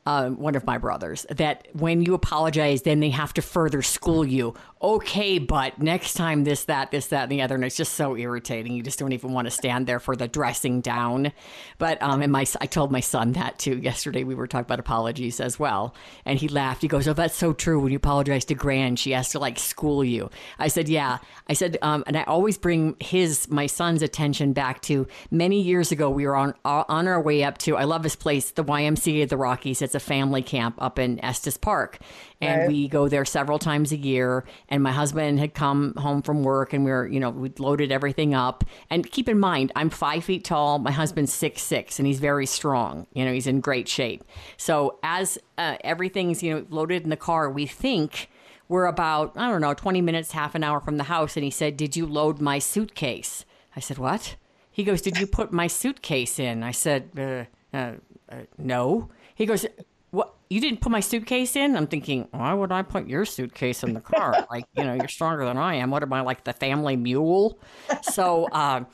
um, 0.07 0.39
one 0.39 0.55
of 0.55 0.67
my 0.67 0.79
brothers, 0.79 1.27
that 1.31 1.69
when 1.73 2.03
you 2.03 2.15
apologize, 2.15 2.83
then 2.83 3.01
they 3.01 3.11
have 3.11 3.33
to 3.35 3.43
further 3.43 3.83
school 3.83 4.25
you. 4.25 4.55
Okay, 4.83 5.39
but 5.39 5.79
next 5.81 6.13
time 6.13 6.45
this, 6.45 6.65
that, 6.65 6.91
this, 6.91 7.07
that, 7.07 7.23
and 7.25 7.33
the 7.33 7.41
other, 7.41 7.55
and 7.55 7.65
it's 7.65 7.77
just 7.77 7.95
so 7.95 8.17
irritating. 8.17 8.75
You 8.75 8.83
just 8.83 8.99
don't 8.99 9.13
even 9.13 9.33
want 9.33 9.47
to 9.47 9.51
stand 9.51 9.87
there 9.87 9.99
for 9.99 10.15
the 10.15 10.29
dressing 10.29 10.83
down. 10.83 11.33
But 11.79 12.03
um, 12.03 12.21
and 12.21 12.31
my 12.31 12.45
I 12.61 12.67
told 12.67 12.93
my 12.93 13.01
son 13.01 13.33
that 13.33 13.59
too 13.59 13.79
yesterday. 13.79 14.25
We 14.25 14.35
were 14.35 14.47
talking 14.47 14.67
about 14.67 14.81
apologies 14.81 15.41
as 15.41 15.59
well, 15.59 15.95
and 16.27 16.39
he 16.39 16.49
laughed. 16.49 16.83
He 16.83 16.89
goes, 16.89 17.09
"Oh, 17.09 17.15
that's 17.15 17.35
so 17.37 17.55
true. 17.55 17.81
When 17.81 17.93
you 17.93 17.97
apologize 17.97 18.45
to 18.47 18.55
Gran, 18.55 18.97
she 18.97 19.13
has 19.13 19.31
to 19.31 19.39
like 19.39 19.59
school 19.59 20.05
you." 20.05 20.29
I 20.59 20.69
said, 20.69 20.89
"Yeah." 20.89 21.19
I 21.49 21.53
said, 21.53 21.77
um, 21.83 22.05
and 22.07 22.17
I 22.17 22.23
always 22.25 22.57
bring 22.57 22.97
his 23.01 23.49
my 23.51 23.67
son's 23.67 24.03
attention 24.03 24.53
back 24.53 24.81
to 24.83 25.07
many 25.31 25.61
years 25.61 25.93
ago. 25.93 26.09
We 26.11 26.27
were 26.27 26.37
on 26.37 26.55
on 26.65 27.09
our 27.09 27.21
way 27.21 27.45
up 27.45 27.59
to 27.59 27.77
I 27.77 27.85
love 27.85 28.03
this 28.03 28.17
place, 28.17 28.51
the 28.51 28.65
YMCA 28.65 29.29
the 29.29 29.37
Rockies. 29.37 29.83
It's 29.83 29.94
a 29.95 30.01
family 30.01 30.43
camp 30.43 30.75
up 30.79 30.99
in 30.99 31.23
Estes 31.25 31.57
Park. 31.57 31.99
And 32.41 32.63
right. 32.63 32.69
we 32.69 32.89
go 32.89 33.09
there 33.09 33.25
several 33.25 33.59
times 33.59 33.93
a 33.93 33.97
year. 33.97 34.45
And 34.69 34.83
my 34.83 34.93
husband 34.93 35.39
had 35.39 35.55
come 35.55 35.95
home 35.95 36.23
from 36.23 36.43
work 36.43 36.73
and 36.73 36.85
we 36.85 36.91
were, 36.91 37.07
you 37.07 37.21
know, 37.21 37.31
we 37.31 37.53
loaded 37.59 37.91
everything 37.91 38.35
up. 38.35 38.65
And 38.91 39.11
keep 39.11 39.29
in 39.29 39.39
mind, 39.39 39.73
I'm 39.77 39.91
five 39.91 40.25
feet 40.25 40.45
tall. 40.45 40.79
My 40.79 40.91
husband's 40.91 41.33
six 41.33 41.63
six, 41.63 41.99
and 41.99 42.07
he's 42.07 42.21
very 42.21 42.47
strong. 42.47 43.07
You 43.13 43.25
know, 43.25 43.33
he's 43.33 43.47
in 43.47 43.61
great 43.61 43.89
shape. 43.89 44.25
So 44.57 44.99
as 45.03 45.39
uh, 45.59 45.77
everything's, 45.83 46.43
you 46.43 46.55
know, 46.55 46.67
loaded 46.71 47.03
in 47.03 47.11
the 47.11 47.17
car, 47.17 47.51
we 47.51 47.67
think 47.67 48.29
we're 48.69 48.87
about, 48.87 49.33
I 49.37 49.51
don't 49.51 49.61
know, 49.61 49.75
20 49.75 50.01
minutes, 50.01 50.33
half 50.33 50.55
an 50.55 50.65
hour 50.65 50.81
from 50.81 50.97
the 50.97 51.05
house. 51.05 51.37
And 51.37 51.45
he 51.45 51.51
said, 51.51 51.77
Did 51.77 51.97
you 51.97 52.07
load 52.07 52.41
my 52.41 52.59
suitcase? 52.59 53.45
I 53.77 53.81
said, 53.81 53.99
What? 53.99 54.37
He 54.71 54.85
goes, 54.85 55.03
Did 55.03 55.19
you 55.19 55.27
put 55.27 55.53
my 55.53 55.67
suitcase 55.67 56.39
in? 56.39 56.63
I 56.63 56.73
said, 56.73 57.11
uh, 57.17 57.77
uh, 57.77 57.95
uh, 58.31 58.43
No. 58.59 59.11
He 59.35 59.47
goes, 59.47 59.67
what 60.11 60.35
you 60.49 60.61
didn't 60.61 60.81
put 60.81 60.93
my 60.93 61.01
suitcase 61.01 61.57
in 61.57 61.77
i'm 61.77 61.89
thinking 61.89 62.29
why 62.31 62.55
would 62.55 62.71
i 62.71 62.83
put 62.83 63.09
your 63.09 63.25
suitcase 63.25 63.83
in 63.83 63.95
the 63.95 64.01
car 64.01 64.47
like 64.51 64.65
you 64.77 64.85
know 64.85 64.95
you're 64.95 65.09
stronger 65.09 65.45
than 65.45 65.57
i 65.57 65.75
am 65.75 65.91
what 65.91 66.05
am 66.05 66.13
i 66.13 66.21
like 66.21 66.45
the 66.45 66.53
family 66.53 66.95
mule 66.95 67.59
so 68.03 68.45
uh, 68.53 68.85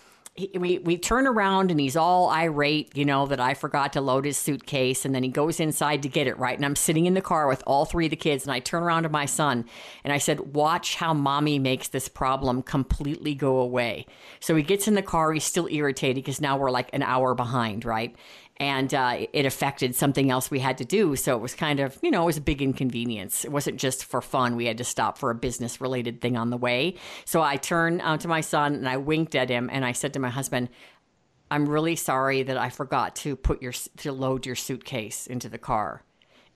he, 0.41 0.51
we, 0.57 0.79
we 0.79 0.97
turn 0.97 1.27
around 1.27 1.71
and 1.71 1.81
he's 1.81 1.97
all 1.97 2.31
irate, 2.31 2.97
you 2.97 3.05
know, 3.05 3.27
that 3.27 3.41
I 3.41 3.55
forgot 3.55 3.93
to 3.95 4.01
load 4.01 4.25
his 4.25 4.37
suitcase. 4.37 5.05
And 5.05 5.15
then 5.15 5.23
he 5.23 5.29
goes 5.29 5.61
inside 5.61 6.03
to 6.03 6.09
get 6.09 6.27
it 6.27 6.39
right. 6.39 6.57
And 6.57 6.65
I'm 6.65 6.77
sitting 6.77 7.07
in 7.07 7.15
the 7.15 7.21
car 7.21 7.49
with 7.49 7.63
all 7.67 7.85
three 7.85 8.07
of 8.07 8.11
the 8.11 8.17
kids. 8.17 8.45
And 8.45 8.53
I 8.53 8.61
turn 8.61 8.83
around 8.83 9.03
to 9.03 9.09
my 9.09 9.27
son 9.27 9.65
and 10.05 10.13
I 10.13 10.19
said, 10.19 10.55
Watch 10.55 10.97
how 10.97 11.13
mommy 11.15 11.59
makes 11.59 11.89
this 11.89 12.09
problem 12.09 12.63
completely 12.63 13.35
go 13.35 13.59
away. 13.59 14.07
So 14.39 14.55
he 14.55 14.63
gets 14.63 14.87
in 14.89 14.95
the 14.95 15.03
car. 15.03 15.33
He's 15.33 15.45
still 15.45 15.69
irritated 15.71 16.17
because 16.17 16.41
now 16.41 16.57
we're 16.57 16.71
like 16.71 16.91
an 16.93 17.03
hour 17.03 17.35
behind, 17.35 17.85
right? 17.85 18.15
And 18.61 18.93
uh, 18.93 19.27
it 19.33 19.47
affected 19.47 19.95
something 19.95 20.31
else 20.31 20.51
we 20.51 20.59
had 20.59 20.77
to 20.79 20.85
do. 20.85 21.17
So 21.17 21.35
it 21.35 21.41
was 21.41 21.55
kind 21.55 21.81
of, 21.81 21.99
you 22.03 22.11
know, 22.11 22.25
it 22.25 22.27
was 22.27 22.37
a 22.37 22.43
big 22.43 22.61
inconvenience. 22.61 23.43
It 23.43 23.51
wasn't 23.51 23.79
just 23.79 24.05
for 24.05 24.21
fun. 24.21 24.55
We 24.55 24.67
had 24.67 24.77
to 24.79 24.85
stop 24.85 25.17
for 25.17 25.31
a 25.31 25.35
business 25.35 25.81
related 25.81 26.21
thing 26.21 26.37
on 26.37 26.51
the 26.51 26.59
way. 26.59 26.97
So 27.25 27.41
I 27.41 27.57
turned 27.57 28.03
uh, 28.03 28.19
to 28.19 28.29
my 28.29 28.43
son 28.43 28.75
and 28.75 28.87
I 28.87 28.99
winked 28.99 29.35
at 29.35 29.49
him 29.49 29.71
and 29.73 29.83
I 29.83 29.93
said 29.93 30.13
to 30.13 30.21
my 30.21 30.29
husband, 30.29 30.69
I'm 31.51 31.67
really 31.67 31.97
sorry 31.97 32.43
that 32.43 32.59
I 32.59 32.69
forgot 32.69 33.17
to 33.17 33.35
put 33.35 33.63
your 33.63 33.73
to 33.73 34.13
load 34.13 34.45
your 34.45 34.55
suitcase 34.55 35.27
into 35.27 35.49
the 35.49 35.59
car. 35.59 36.05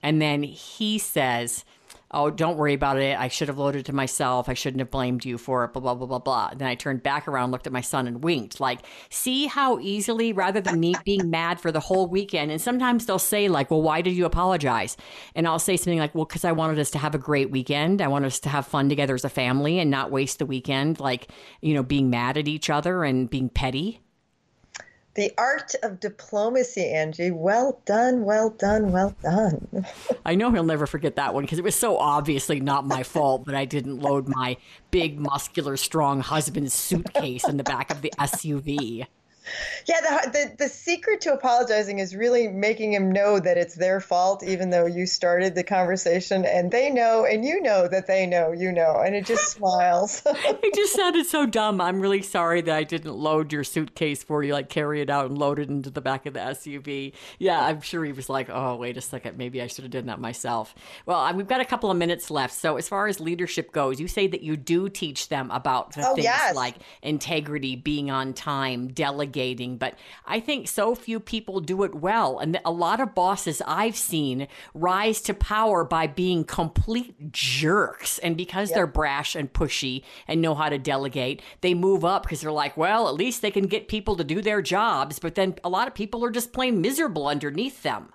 And 0.03 0.21
then 0.21 0.43
he 0.43 0.99
says, 0.99 1.65
oh, 2.11 2.29
don't 2.29 2.57
worry 2.57 2.73
about 2.73 2.97
it. 2.97 3.17
I 3.19 3.27
should 3.27 3.47
have 3.47 3.57
loaded 3.57 3.85
to 3.87 3.93
myself. 3.93 4.47
I 4.47 4.53
shouldn't 4.53 4.79
have 4.79 4.91
blamed 4.91 5.25
you 5.25 5.37
for 5.37 5.63
it, 5.63 5.73
blah, 5.73 5.81
blah, 5.81 5.95
blah, 5.95 6.07
blah, 6.07 6.19
blah. 6.19 6.51
Then 6.55 6.67
I 6.67 6.75
turned 6.75 7.03
back 7.03 7.27
around, 7.27 7.51
looked 7.51 7.67
at 7.67 7.73
my 7.73 7.81
son, 7.81 8.07
and 8.07 8.23
winked. 8.23 8.59
Like, 8.59 8.81
see 9.09 9.47
how 9.47 9.79
easily, 9.79 10.31
rather 10.31 10.61
than 10.61 10.79
me 10.79 10.95
being 11.03 11.29
mad 11.29 11.59
for 11.59 11.71
the 11.71 11.79
whole 11.79 12.07
weekend, 12.07 12.51
and 12.51 12.61
sometimes 12.61 13.05
they'll 13.05 13.19
say, 13.19 13.49
like, 13.49 13.71
well, 13.71 13.81
why 13.81 14.01
did 14.01 14.13
you 14.13 14.25
apologize? 14.25 14.97
And 15.35 15.47
I'll 15.47 15.59
say 15.59 15.77
something 15.77 15.99
like, 15.99 16.15
well, 16.15 16.25
because 16.25 16.45
I 16.45 16.51
wanted 16.51 16.79
us 16.79 16.91
to 16.91 16.97
have 16.97 17.15
a 17.15 17.19
great 17.19 17.51
weekend. 17.51 18.01
I 18.01 18.07
wanted 18.07 18.27
us 18.27 18.39
to 18.41 18.49
have 18.49 18.67
fun 18.67 18.87
together 18.87 19.15
as 19.15 19.25
a 19.25 19.29
family 19.29 19.79
and 19.79 19.91
not 19.91 20.11
waste 20.11 20.39
the 20.39 20.45
weekend, 20.45 20.99
like, 20.99 21.29
you 21.61 21.73
know, 21.73 21.83
being 21.83 22.09
mad 22.09 22.37
at 22.37 22.47
each 22.47 22.69
other 22.69 23.03
and 23.03 23.29
being 23.29 23.49
petty. 23.49 24.01
The 25.15 25.31
art 25.37 25.75
of 25.81 26.01
diplomacy, 26.01 26.91
Angie. 26.91 27.31
Well 27.31 27.81
done, 27.85 28.25
well 28.25 28.49
done, 28.49 28.91
well 28.91 29.15
done. 29.23 29.85
I 30.25 30.35
know 30.35 30.51
he'll 30.51 30.65
never 30.65 30.85
forget 30.85 31.15
that 31.15 31.33
one 31.33 31.45
because 31.45 31.57
it 31.57 31.63
was 31.63 31.75
so 31.75 31.97
obviously 31.97 32.59
not 32.59 32.85
my 32.85 33.01
fault 33.15 33.45
that 33.45 33.55
I 33.55 33.63
didn't 33.63 33.99
load 33.99 34.27
my 34.27 34.57
big, 34.91 35.17
muscular, 35.17 35.77
strong 35.77 36.19
husband's 36.19 36.73
suitcase 36.73 37.47
in 37.47 37.55
the 37.55 37.63
back 37.63 37.91
of 37.91 38.01
the 38.01 38.11
SUV. 38.19 39.07
Yeah, 39.87 40.01
the, 40.01 40.29
the 40.31 40.55
the 40.65 40.69
secret 40.69 41.21
to 41.21 41.33
apologizing 41.33 41.99
is 41.99 42.15
really 42.15 42.47
making 42.47 42.93
him 42.93 43.11
know 43.11 43.39
that 43.39 43.57
it's 43.57 43.75
their 43.75 43.99
fault, 43.99 44.43
even 44.43 44.71
though 44.71 44.85
you 44.85 45.05
started 45.05 45.53
the 45.53 45.63
conversation, 45.63 46.45
and 46.45 46.71
they 46.71 46.89
know, 46.89 47.25
and 47.25 47.45
you 47.45 47.61
know 47.61 47.87
that 47.87 48.07
they 48.07 48.25
know, 48.25 48.51
you 48.51 48.71
know, 48.71 49.01
and 49.05 49.15
it 49.15 49.25
just 49.25 49.51
smiles. 49.55 50.23
it 50.25 50.73
just 50.73 50.95
sounded 50.95 51.25
so 51.25 51.45
dumb. 51.45 51.79
I'm 51.79 51.99
really 51.99 52.23
sorry 52.23 52.61
that 52.61 52.75
I 52.75 52.83
didn't 52.83 53.15
load 53.15 53.53
your 53.53 53.63
suitcase 53.63 54.23
for 54.23 54.43
you, 54.43 54.53
like 54.53 54.69
carry 54.69 55.01
it 55.01 55.09
out 55.09 55.27
and 55.27 55.37
load 55.37 55.59
it 55.59 55.69
into 55.69 55.91
the 55.91 56.01
back 56.01 56.25
of 56.25 56.33
the 56.33 56.39
SUV. 56.39 57.13
Yeah, 57.37 57.59
I'm 57.59 57.81
sure 57.81 58.03
he 58.03 58.11
was 58.11 58.29
like, 58.29 58.49
oh, 58.49 58.75
wait 58.77 58.97
a 58.97 59.01
second, 59.01 59.37
maybe 59.37 59.61
I 59.61 59.67
should 59.67 59.83
have 59.83 59.91
done 59.91 60.07
that 60.07 60.19
myself. 60.19 60.73
Well, 61.05 61.19
uh, 61.19 61.33
we've 61.33 61.47
got 61.47 61.61
a 61.61 61.65
couple 61.65 61.91
of 61.91 61.97
minutes 61.97 62.31
left. 62.31 62.55
So 62.55 62.77
as 62.77 62.89
far 62.89 63.07
as 63.07 63.19
leadership 63.19 63.71
goes, 63.71 63.99
you 63.99 64.07
say 64.07 64.25
that 64.27 64.41
you 64.41 64.57
do 64.57 64.89
teach 64.89 65.29
them 65.29 65.51
about 65.51 65.93
the 65.93 66.07
oh, 66.09 66.15
things 66.15 66.25
yes. 66.25 66.55
like 66.55 66.75
integrity, 67.03 67.75
being 67.75 68.09
on 68.09 68.33
time, 68.33 68.87
delegating 68.87 69.34
delegating, 69.35 69.77
but 69.77 69.95
I 70.25 70.39
think 70.39 70.67
so 70.67 70.95
few 70.95 71.19
people 71.19 71.59
do 71.59 71.83
it 71.83 71.93
well. 71.93 72.39
And 72.39 72.59
a 72.63 72.71
lot 72.71 73.01
of 73.01 73.13
bosses 73.13 73.61
I've 73.67 73.97
seen 73.97 74.47
rise 74.73 75.21
to 75.21 75.33
power 75.33 75.83
by 75.83 76.07
being 76.07 76.43
complete 76.45 77.31
jerks. 77.31 78.17
And 78.19 78.37
because 78.37 78.69
yep. 78.69 78.75
they're 78.75 78.87
brash 78.87 79.35
and 79.35 79.51
pushy 79.51 80.03
and 80.27 80.41
know 80.41 80.55
how 80.55 80.69
to 80.69 80.77
delegate, 80.77 81.41
they 81.61 81.73
move 81.73 82.05
up 82.05 82.23
because 82.23 82.41
they're 82.41 82.51
like, 82.51 82.77
well, 82.77 83.07
at 83.07 83.15
least 83.15 83.41
they 83.41 83.51
can 83.51 83.67
get 83.67 83.87
people 83.87 84.15
to 84.15 84.23
do 84.23 84.41
their 84.41 84.61
jobs. 84.61 85.19
But 85.19 85.35
then 85.35 85.55
a 85.63 85.69
lot 85.69 85.87
of 85.87 85.93
people 85.93 86.23
are 86.23 86.31
just 86.31 86.53
plain 86.53 86.81
miserable 86.81 87.27
underneath 87.27 87.83
them. 87.83 88.14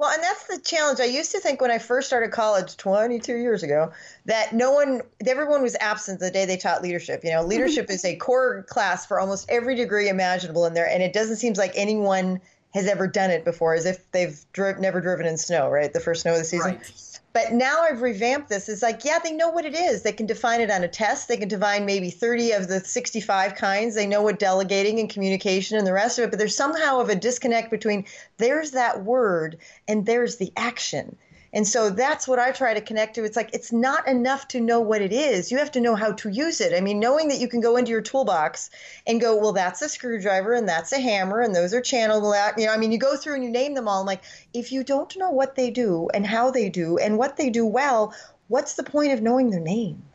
Well, 0.00 0.08
and 0.08 0.22
that's 0.22 0.46
the 0.46 0.58
challenge. 0.58 0.98
I 0.98 1.04
used 1.04 1.30
to 1.32 1.40
think 1.40 1.60
when 1.60 1.70
I 1.70 1.76
first 1.76 2.06
started 2.06 2.30
college 2.30 2.74
22 2.78 3.36
years 3.36 3.62
ago 3.62 3.92
that 4.24 4.54
no 4.54 4.72
one, 4.72 5.02
everyone 5.26 5.60
was 5.60 5.76
absent 5.78 6.20
the 6.20 6.30
day 6.30 6.46
they 6.46 6.56
taught 6.56 6.80
leadership. 6.82 7.22
You 7.22 7.32
know, 7.32 7.40
mm-hmm. 7.40 7.50
leadership 7.50 7.90
is 7.90 8.02
a 8.06 8.16
core 8.16 8.62
class 8.62 9.04
for 9.04 9.20
almost 9.20 9.50
every 9.50 9.74
degree 9.74 10.08
imaginable 10.08 10.64
in 10.64 10.72
there, 10.72 10.88
and 10.88 11.02
it 11.02 11.12
doesn't 11.12 11.36
seem 11.36 11.52
like 11.52 11.72
anyone 11.74 12.40
has 12.72 12.86
ever 12.86 13.08
done 13.08 13.30
it 13.30 13.44
before, 13.44 13.74
as 13.74 13.84
if 13.84 14.10
they've 14.12 14.42
dri- 14.54 14.72
never 14.78 15.02
driven 15.02 15.26
in 15.26 15.36
snow, 15.36 15.68
right? 15.68 15.92
The 15.92 16.00
first 16.00 16.22
snow 16.22 16.32
of 16.32 16.38
the 16.38 16.44
season. 16.44 16.76
Right. 16.76 17.09
But 17.32 17.52
now 17.52 17.82
I've 17.82 18.02
revamped 18.02 18.48
this. 18.48 18.68
It's 18.68 18.82
like, 18.82 19.04
yeah, 19.04 19.20
they 19.22 19.32
know 19.32 19.50
what 19.50 19.64
it 19.64 19.74
is. 19.74 20.02
They 20.02 20.12
can 20.12 20.26
define 20.26 20.60
it 20.60 20.70
on 20.70 20.82
a 20.82 20.88
test. 20.88 21.28
They 21.28 21.36
can 21.36 21.48
define 21.48 21.86
maybe 21.86 22.10
30 22.10 22.52
of 22.52 22.66
the 22.66 22.80
65 22.80 23.54
kinds. 23.54 23.94
They 23.94 24.06
know 24.06 24.22
what 24.22 24.40
delegating 24.40 24.98
and 24.98 25.08
communication 25.08 25.78
and 25.78 25.86
the 25.86 25.92
rest 25.92 26.18
of 26.18 26.24
it. 26.24 26.30
But 26.30 26.40
there's 26.40 26.56
somehow 26.56 26.98
of 26.98 27.08
a 27.08 27.14
disconnect 27.14 27.70
between 27.70 28.06
there's 28.38 28.72
that 28.72 29.04
word 29.04 29.58
and 29.86 30.06
there's 30.06 30.36
the 30.36 30.52
action. 30.56 31.16
And 31.52 31.66
so 31.66 31.90
that's 31.90 32.28
what 32.28 32.38
I 32.38 32.52
try 32.52 32.74
to 32.74 32.80
connect 32.80 33.14
to. 33.16 33.24
It's 33.24 33.36
like 33.36 33.50
it's 33.52 33.72
not 33.72 34.06
enough 34.06 34.46
to 34.48 34.60
know 34.60 34.80
what 34.80 35.02
it 35.02 35.12
is. 35.12 35.50
You 35.50 35.58
have 35.58 35.72
to 35.72 35.80
know 35.80 35.96
how 35.96 36.12
to 36.12 36.28
use 36.28 36.60
it. 36.60 36.72
I 36.72 36.80
mean, 36.80 37.00
knowing 37.00 37.28
that 37.28 37.40
you 37.40 37.48
can 37.48 37.60
go 37.60 37.76
into 37.76 37.90
your 37.90 38.02
toolbox 38.02 38.70
and 39.06 39.20
go, 39.20 39.36
well, 39.36 39.52
that's 39.52 39.82
a 39.82 39.88
screwdriver 39.88 40.52
and 40.52 40.68
that's 40.68 40.92
a 40.92 41.00
hammer 41.00 41.40
and 41.40 41.54
those 41.54 41.74
are 41.74 41.80
channel 41.80 42.20
you 42.56 42.66
know, 42.66 42.72
I 42.72 42.76
mean, 42.76 42.92
you 42.92 42.98
go 42.98 43.16
through 43.16 43.34
and 43.34 43.44
you 43.44 43.50
name 43.50 43.74
them 43.74 43.88
all. 43.88 44.00
I'm 44.00 44.06
like, 44.06 44.22
if 44.54 44.70
you 44.72 44.84
don't 44.84 45.16
know 45.16 45.30
what 45.30 45.56
they 45.56 45.70
do 45.70 46.08
and 46.14 46.26
how 46.26 46.50
they 46.50 46.68
do 46.68 46.98
and 46.98 47.18
what 47.18 47.36
they 47.36 47.50
do 47.50 47.66
well, 47.66 48.14
what's 48.48 48.74
the 48.74 48.84
point 48.84 49.12
of 49.12 49.22
knowing 49.22 49.50
their 49.50 49.60
name? 49.60 50.02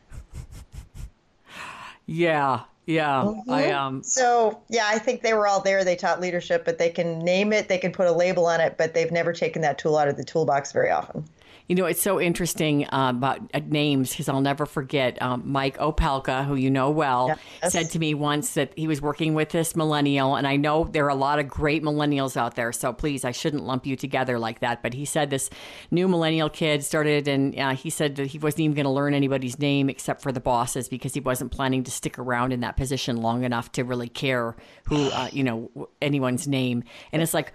Yeah, 2.07 2.65
yeah, 2.85 3.23
mm-hmm. 3.25 3.51
I 3.51 3.71
um. 3.71 4.03
So 4.03 4.61
yeah, 4.69 4.85
I 4.87 4.99
think 4.99 5.21
they 5.21 5.33
were 5.33 5.47
all 5.47 5.61
there. 5.61 5.83
They 5.83 5.95
taught 5.95 6.21
leadership, 6.21 6.65
but 6.65 6.77
they 6.77 6.89
can 6.89 7.19
name 7.19 7.51
it, 7.51 7.67
they 7.67 7.77
can 7.77 7.91
put 7.91 8.07
a 8.07 8.11
label 8.11 8.45
on 8.45 8.61
it, 8.61 8.77
but 8.77 8.93
they've 8.93 9.11
never 9.11 9.33
taken 9.33 9.61
that 9.63 9.77
tool 9.77 9.97
out 9.97 10.07
of 10.07 10.17
the 10.17 10.23
toolbox 10.23 10.71
very 10.71 10.91
often. 10.91 11.27
You 11.67 11.75
know, 11.75 11.85
it's 11.85 12.01
so 12.01 12.21
interesting 12.21 12.85
uh, 12.85 13.09
about 13.09 13.39
uh, 13.53 13.59
names 13.65 14.11
because 14.11 14.29
I'll 14.29 14.41
never 14.41 14.67
forget 14.67 15.19
um, 15.21 15.41
Mike 15.45 15.77
Opelka, 15.77 16.45
who 16.45 16.55
you 16.55 16.69
know 16.69 16.91
well, 16.91 17.35
yes. 17.61 17.73
said 17.73 17.89
to 17.91 17.99
me 17.99 18.13
once 18.13 18.53
that 18.53 18.71
he 18.77 18.87
was 18.87 19.01
working 19.01 19.33
with 19.33 19.49
this 19.49 19.75
millennial. 19.75 20.35
And 20.35 20.47
I 20.47 20.57
know 20.57 20.83
there 20.83 21.05
are 21.05 21.09
a 21.09 21.15
lot 21.15 21.39
of 21.39 21.47
great 21.47 21.81
millennials 21.81 22.37
out 22.37 22.55
there. 22.55 22.71
So 22.71 22.93
please, 22.93 23.25
I 23.25 23.31
shouldn't 23.31 23.63
lump 23.63 23.87
you 23.87 23.95
together 23.95 24.37
like 24.37 24.59
that. 24.59 24.83
But 24.83 24.93
he 24.93 25.05
said 25.05 25.31
this 25.31 25.49
new 25.89 26.07
millennial 26.07 26.49
kid 26.49 26.83
started, 26.83 27.27
and 27.27 27.57
uh, 27.57 27.75
he 27.75 27.89
said 27.89 28.15
that 28.17 28.27
he 28.27 28.37
wasn't 28.37 28.61
even 28.61 28.75
going 28.75 28.85
to 28.85 28.91
learn 28.91 29.15
anybody's 29.15 29.57
name 29.57 29.89
except 29.89 30.21
for 30.21 30.31
the 30.31 30.39
bosses 30.39 30.87
because 30.87 31.15
he 31.15 31.19
wasn't 31.19 31.51
planning 31.51 31.83
to 31.83 31.91
stick 31.91 32.19
around 32.19 32.53
in 32.53 32.59
that 32.59 32.77
position 32.77 33.17
long 33.17 33.43
enough 33.43 33.71
to 33.71 33.83
really 33.83 34.09
care 34.09 34.55
who, 34.83 35.09
uh, 35.09 35.29
you 35.31 35.43
know, 35.43 35.89
anyone's 35.99 36.47
name. 36.47 36.83
And 37.11 37.23
it's 37.23 37.33
like, 37.33 37.53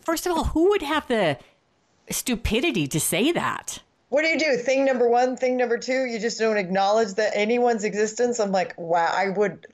first 0.00 0.26
of 0.26 0.32
all, 0.32 0.44
who 0.44 0.70
would 0.70 0.82
have 0.82 1.06
the 1.06 1.38
stupidity 2.10 2.86
to 2.88 3.00
say 3.00 3.32
that. 3.32 3.80
What 4.08 4.22
do 4.22 4.28
you 4.28 4.38
do? 4.38 4.56
Thing 4.56 4.84
number 4.84 5.08
one, 5.08 5.36
thing 5.36 5.56
number 5.56 5.78
two, 5.78 6.04
you 6.04 6.18
just 6.18 6.38
don't 6.38 6.56
acknowledge 6.56 7.14
that 7.14 7.32
anyone's 7.34 7.84
existence. 7.84 8.38
I'm 8.38 8.52
like, 8.52 8.74
wow, 8.78 9.12
I 9.12 9.30
would 9.30 9.66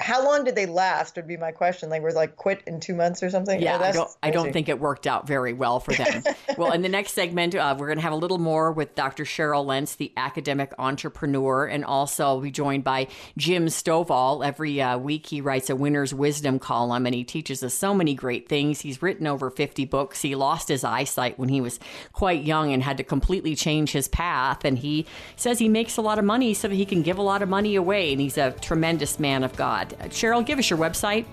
how 0.00 0.24
long 0.24 0.44
did 0.44 0.54
they 0.54 0.66
last 0.66 1.16
would 1.16 1.26
be 1.26 1.36
my 1.36 1.52
question. 1.52 1.90
Like 1.90 2.02
was 2.02 2.14
like 2.14 2.36
quit 2.36 2.62
in 2.66 2.80
two 2.80 2.94
months 2.94 3.22
or 3.22 3.28
something? 3.28 3.60
Yeah 3.60 3.78
oh, 3.80 3.84
I, 3.84 3.92
don't, 3.92 4.10
I 4.22 4.30
don't 4.30 4.52
think 4.52 4.68
it 4.68 4.80
worked 4.80 5.06
out 5.06 5.26
very 5.26 5.52
well 5.52 5.78
for 5.80 5.92
them. 5.92 6.22
Well 6.56 6.72
in 6.72 6.82
the 6.82 6.88
next 6.88 7.12
segment 7.12 7.54
uh, 7.54 7.74
we're 7.78 7.86
going 7.86 7.98
to 7.98 8.02
have 8.02 8.12
a 8.12 8.16
little 8.16 8.38
more 8.38 8.72
with 8.72 8.94
dr 8.94 9.22
cheryl 9.24 9.64
lentz 9.64 9.94
the 9.94 10.12
academic 10.16 10.72
entrepreneur 10.78 11.66
and 11.66 11.84
also 11.84 12.38
we 12.38 12.50
joined 12.50 12.84
by 12.84 13.06
jim 13.36 13.66
stovall. 13.66 14.44
Every 14.44 14.80
uh, 14.80 14.98
week 14.98 15.26
he 15.26 15.40
writes 15.40 15.70
a 15.70 15.76
winner's 15.76 16.12
wisdom 16.12 16.58
column 16.58 17.06
and 17.06 17.14
he 17.14 17.24
teaches 17.24 17.62
us 17.62 17.74
so 17.74 17.94
many 17.94 18.14
great 18.14 18.48
things. 18.48 18.80
He's 18.80 19.00
written 19.00 19.26
over 19.26 19.50
50 19.50 19.84
books. 19.86 20.22
He 20.22 20.34
lost 20.34 20.68
his 20.68 20.84
eyesight 20.84 21.38
when 21.38 21.48
he 21.48 21.60
was 21.60 21.78
quite 22.12 22.42
young 22.42 22.72
and 22.72 22.82
had 22.82 22.96
to 22.96 23.04
completely 23.04 23.54
change 23.54 23.92
his 23.92 24.08
path 24.08 24.64
and 24.64 24.78
he 24.78 25.06
says 25.36 25.58
he 25.58 25.68
makes 25.68 25.96
a 25.96 26.02
lot 26.02 26.18
of 26.18 26.24
money 26.24 26.52
so 26.52 26.68
that 26.68 26.74
he 26.74 26.84
can 26.84 27.02
give 27.02 27.18
a 27.18 27.22
lot 27.22 27.42
of 27.42 27.48
money 27.48 27.74
away 27.74 28.12
and 28.12 28.20
he's 28.20 28.38
a 28.38 28.50
tremendous 28.52 29.18
man 29.18 29.44
of 29.44 29.54
god 29.56 29.89
Cheryl, 30.08 30.44
give 30.44 30.58
us 30.58 30.70
your 30.70 30.78
website. 30.78 31.26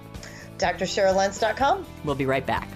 drcheryllentz.com. 0.57 1.85
We'll 2.03 2.15
be 2.15 2.25
right 2.25 2.45
back. 2.45 2.67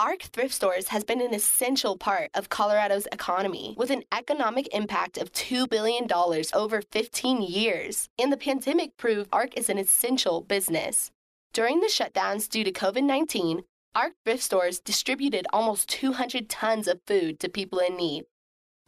ARC 0.00 0.22
thrift 0.22 0.54
stores 0.54 0.88
has 0.88 1.04
been 1.04 1.20
an 1.20 1.34
essential 1.34 1.98
part 1.98 2.30
of 2.32 2.48
Colorado's 2.48 3.06
economy 3.12 3.74
with 3.76 3.90
an 3.90 4.02
economic 4.12 4.66
impact 4.74 5.18
of 5.18 5.30
$2 5.32 5.68
billion 5.68 6.08
over 6.54 6.80
15 6.80 7.42
years. 7.42 8.08
And 8.18 8.32
the 8.32 8.38
pandemic 8.38 8.96
proved 8.96 9.28
ARC 9.30 9.58
is 9.58 9.68
an 9.68 9.76
essential 9.76 10.40
business. 10.40 11.10
During 11.52 11.80
the 11.80 11.88
shutdowns 11.92 12.48
due 12.48 12.64
to 12.64 12.72
COVID 12.72 13.04
19, 13.04 13.62
ARC 13.94 14.14
thrift 14.24 14.42
stores 14.42 14.80
distributed 14.80 15.46
almost 15.52 15.90
200 15.90 16.48
tons 16.48 16.88
of 16.88 17.02
food 17.06 17.38
to 17.40 17.50
people 17.50 17.78
in 17.78 17.94
need 17.98 18.24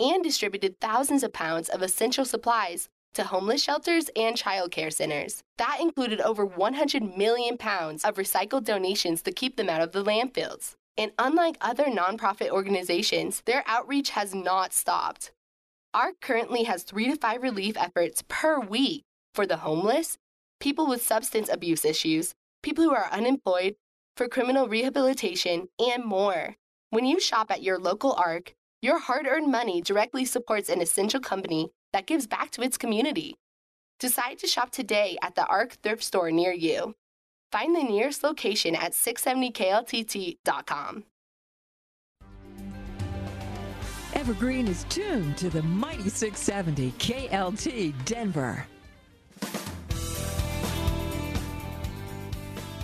and 0.03 0.25
distributed 0.25 0.81
thousands 0.81 1.23
of 1.23 1.33
pounds 1.33 1.69
of 1.69 1.81
essential 1.81 2.25
supplies 2.25 2.89
to 3.15 3.25
homeless 3.25 3.63
shelters 3.63 4.11
and 4.17 4.37
childcare 4.37 4.93
centers. 4.93 5.43
That 5.59 5.79
included 5.81 6.21
over 6.21 6.45
100 6.45 7.17
million 7.17 7.57
pounds 7.57 8.05
of 8.05 8.17
recycled 8.17 8.65
donations 8.65 9.23
to 9.23 9.33
keep 9.33 9.57
them 9.57 9.69
out 9.69 9.83
of 9.83 9.93
the 9.93 10.05
landfills. 10.05 10.75
And 10.97 11.13
unlike 11.19 11.57
other 11.61 11.85
nonprofit 11.85 12.51
organizations, 12.51 13.43
their 13.47 13.63
outreach 13.67 14.11
has 14.11 14.35
not 14.35 14.73
stopped. 14.73 15.31
ARC 15.95 16.21
currently 16.21 16.65
has 16.65 16.83
three 16.83 17.07
to 17.09 17.17
five 17.17 17.43
relief 17.43 17.77
efforts 17.77 18.23
per 18.29 18.59
week 18.59 19.03
for 19.35 19.47
the 19.47 19.59
homeless, 19.59 20.19
people 20.59 20.87
with 20.87 21.03
substance 21.03 21.49
abuse 21.51 21.85
issues, 21.85 22.33
people 22.63 22.85
who 22.85 22.95
are 22.95 23.11
unemployed, 23.11 23.77
for 24.17 24.29
criminal 24.29 24.69
rehabilitation, 24.69 25.69
and 25.79 26.05
more. 26.05 26.57
When 26.91 27.07
you 27.07 27.21
shop 27.21 27.51
at 27.51 27.63
your 27.63 27.79
local 27.79 28.13
ARC, 28.13 28.55
your 28.83 28.99
hard 28.99 29.27
earned 29.27 29.51
money 29.51 29.81
directly 29.81 30.25
supports 30.25 30.69
an 30.69 30.83
essential 30.83 31.21
company 31.21 31.71
that 31.93 32.07
gives 32.07 32.27
back 32.27 32.51
to 32.51 32.63
its 32.63 32.77
community. 32.77 33.37
Decide 34.01 34.41
to 34.41 34.49
shop 34.49 34.71
today 34.71 35.17
at 35.23 35.37
the 35.37 35.47
ARC 35.47 35.75
thrift 35.83 36.03
store 36.03 36.33
near 36.33 36.53
you. 36.53 36.95
Find 37.53 37.77
the 37.77 37.85
nearest 37.85 38.25
location 38.25 38.75
at 38.75 38.93
670kltt.com. 38.93 41.05
Evergreen 44.15 44.69
is 44.69 44.85
tuned 44.91 45.39
to 45.39 45.49
the 45.49 45.63
mighty 45.63 46.09
670 46.09 46.91
KLTT 46.99 47.95
Denver. 48.05 48.67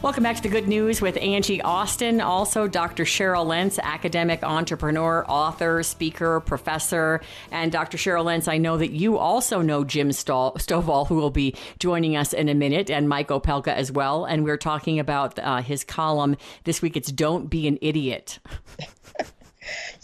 Welcome 0.00 0.22
back 0.22 0.36
to 0.36 0.42
the 0.42 0.48
good 0.48 0.68
news 0.68 1.00
with 1.02 1.16
Angie 1.16 1.60
Austin, 1.60 2.20
also 2.20 2.68
Dr. 2.68 3.02
Cheryl 3.02 3.44
Lentz, 3.44 3.80
academic 3.80 4.44
entrepreneur, 4.44 5.24
author, 5.28 5.82
speaker, 5.82 6.38
professor. 6.38 7.20
And 7.50 7.72
Dr. 7.72 7.98
Cheryl 7.98 8.24
Lentz, 8.24 8.46
I 8.46 8.58
know 8.58 8.76
that 8.76 8.92
you 8.92 9.18
also 9.18 9.60
know 9.60 9.82
Jim 9.82 10.10
Stovall, 10.10 11.08
who 11.08 11.16
will 11.16 11.32
be 11.32 11.56
joining 11.80 12.16
us 12.16 12.32
in 12.32 12.48
a 12.48 12.54
minute, 12.54 12.90
and 12.90 13.08
Mike 13.08 13.28
Opelka 13.28 13.74
as 13.74 13.90
well. 13.90 14.24
And 14.24 14.44
we're 14.44 14.56
talking 14.56 15.00
about 15.00 15.36
uh, 15.40 15.62
his 15.62 15.82
column 15.82 16.36
this 16.62 16.80
week. 16.80 16.96
It's 16.96 17.10
Don't 17.10 17.50
Be 17.50 17.66
an 17.66 17.76
Idiot. 17.82 18.38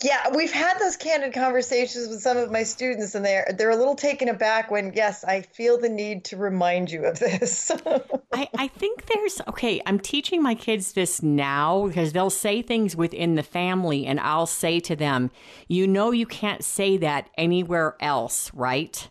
Yeah, 0.02 0.34
we've 0.34 0.52
had 0.52 0.78
those 0.78 0.96
candid 0.96 1.32
conversations 1.32 2.08
with 2.08 2.20
some 2.20 2.36
of 2.36 2.50
my 2.50 2.62
students, 2.62 3.14
and 3.14 3.24
they're 3.24 3.54
they're 3.56 3.70
a 3.70 3.76
little 3.76 3.94
taken 3.94 4.28
aback 4.28 4.70
when, 4.70 4.92
yes, 4.94 5.24
I 5.24 5.42
feel 5.42 5.78
the 5.78 5.88
need 5.88 6.24
to 6.26 6.36
remind 6.36 6.90
you 6.90 7.04
of 7.04 7.18
this. 7.18 7.70
I, 8.32 8.48
I 8.58 8.68
think 8.68 9.06
there's 9.06 9.40
okay. 9.48 9.80
I'm 9.86 9.98
teaching 9.98 10.42
my 10.42 10.54
kids 10.54 10.92
this 10.92 11.22
now 11.22 11.86
because 11.86 12.12
they'll 12.12 12.30
say 12.30 12.62
things 12.62 12.96
within 12.96 13.36
the 13.36 13.42
family, 13.42 14.06
and 14.06 14.20
I'll 14.20 14.46
say 14.46 14.80
to 14.80 14.96
them, 14.96 15.30
"You 15.68 15.86
know, 15.86 16.10
you 16.10 16.26
can't 16.26 16.64
say 16.64 16.96
that 16.98 17.30
anywhere 17.36 17.96
else, 18.00 18.52
right?" 18.52 19.08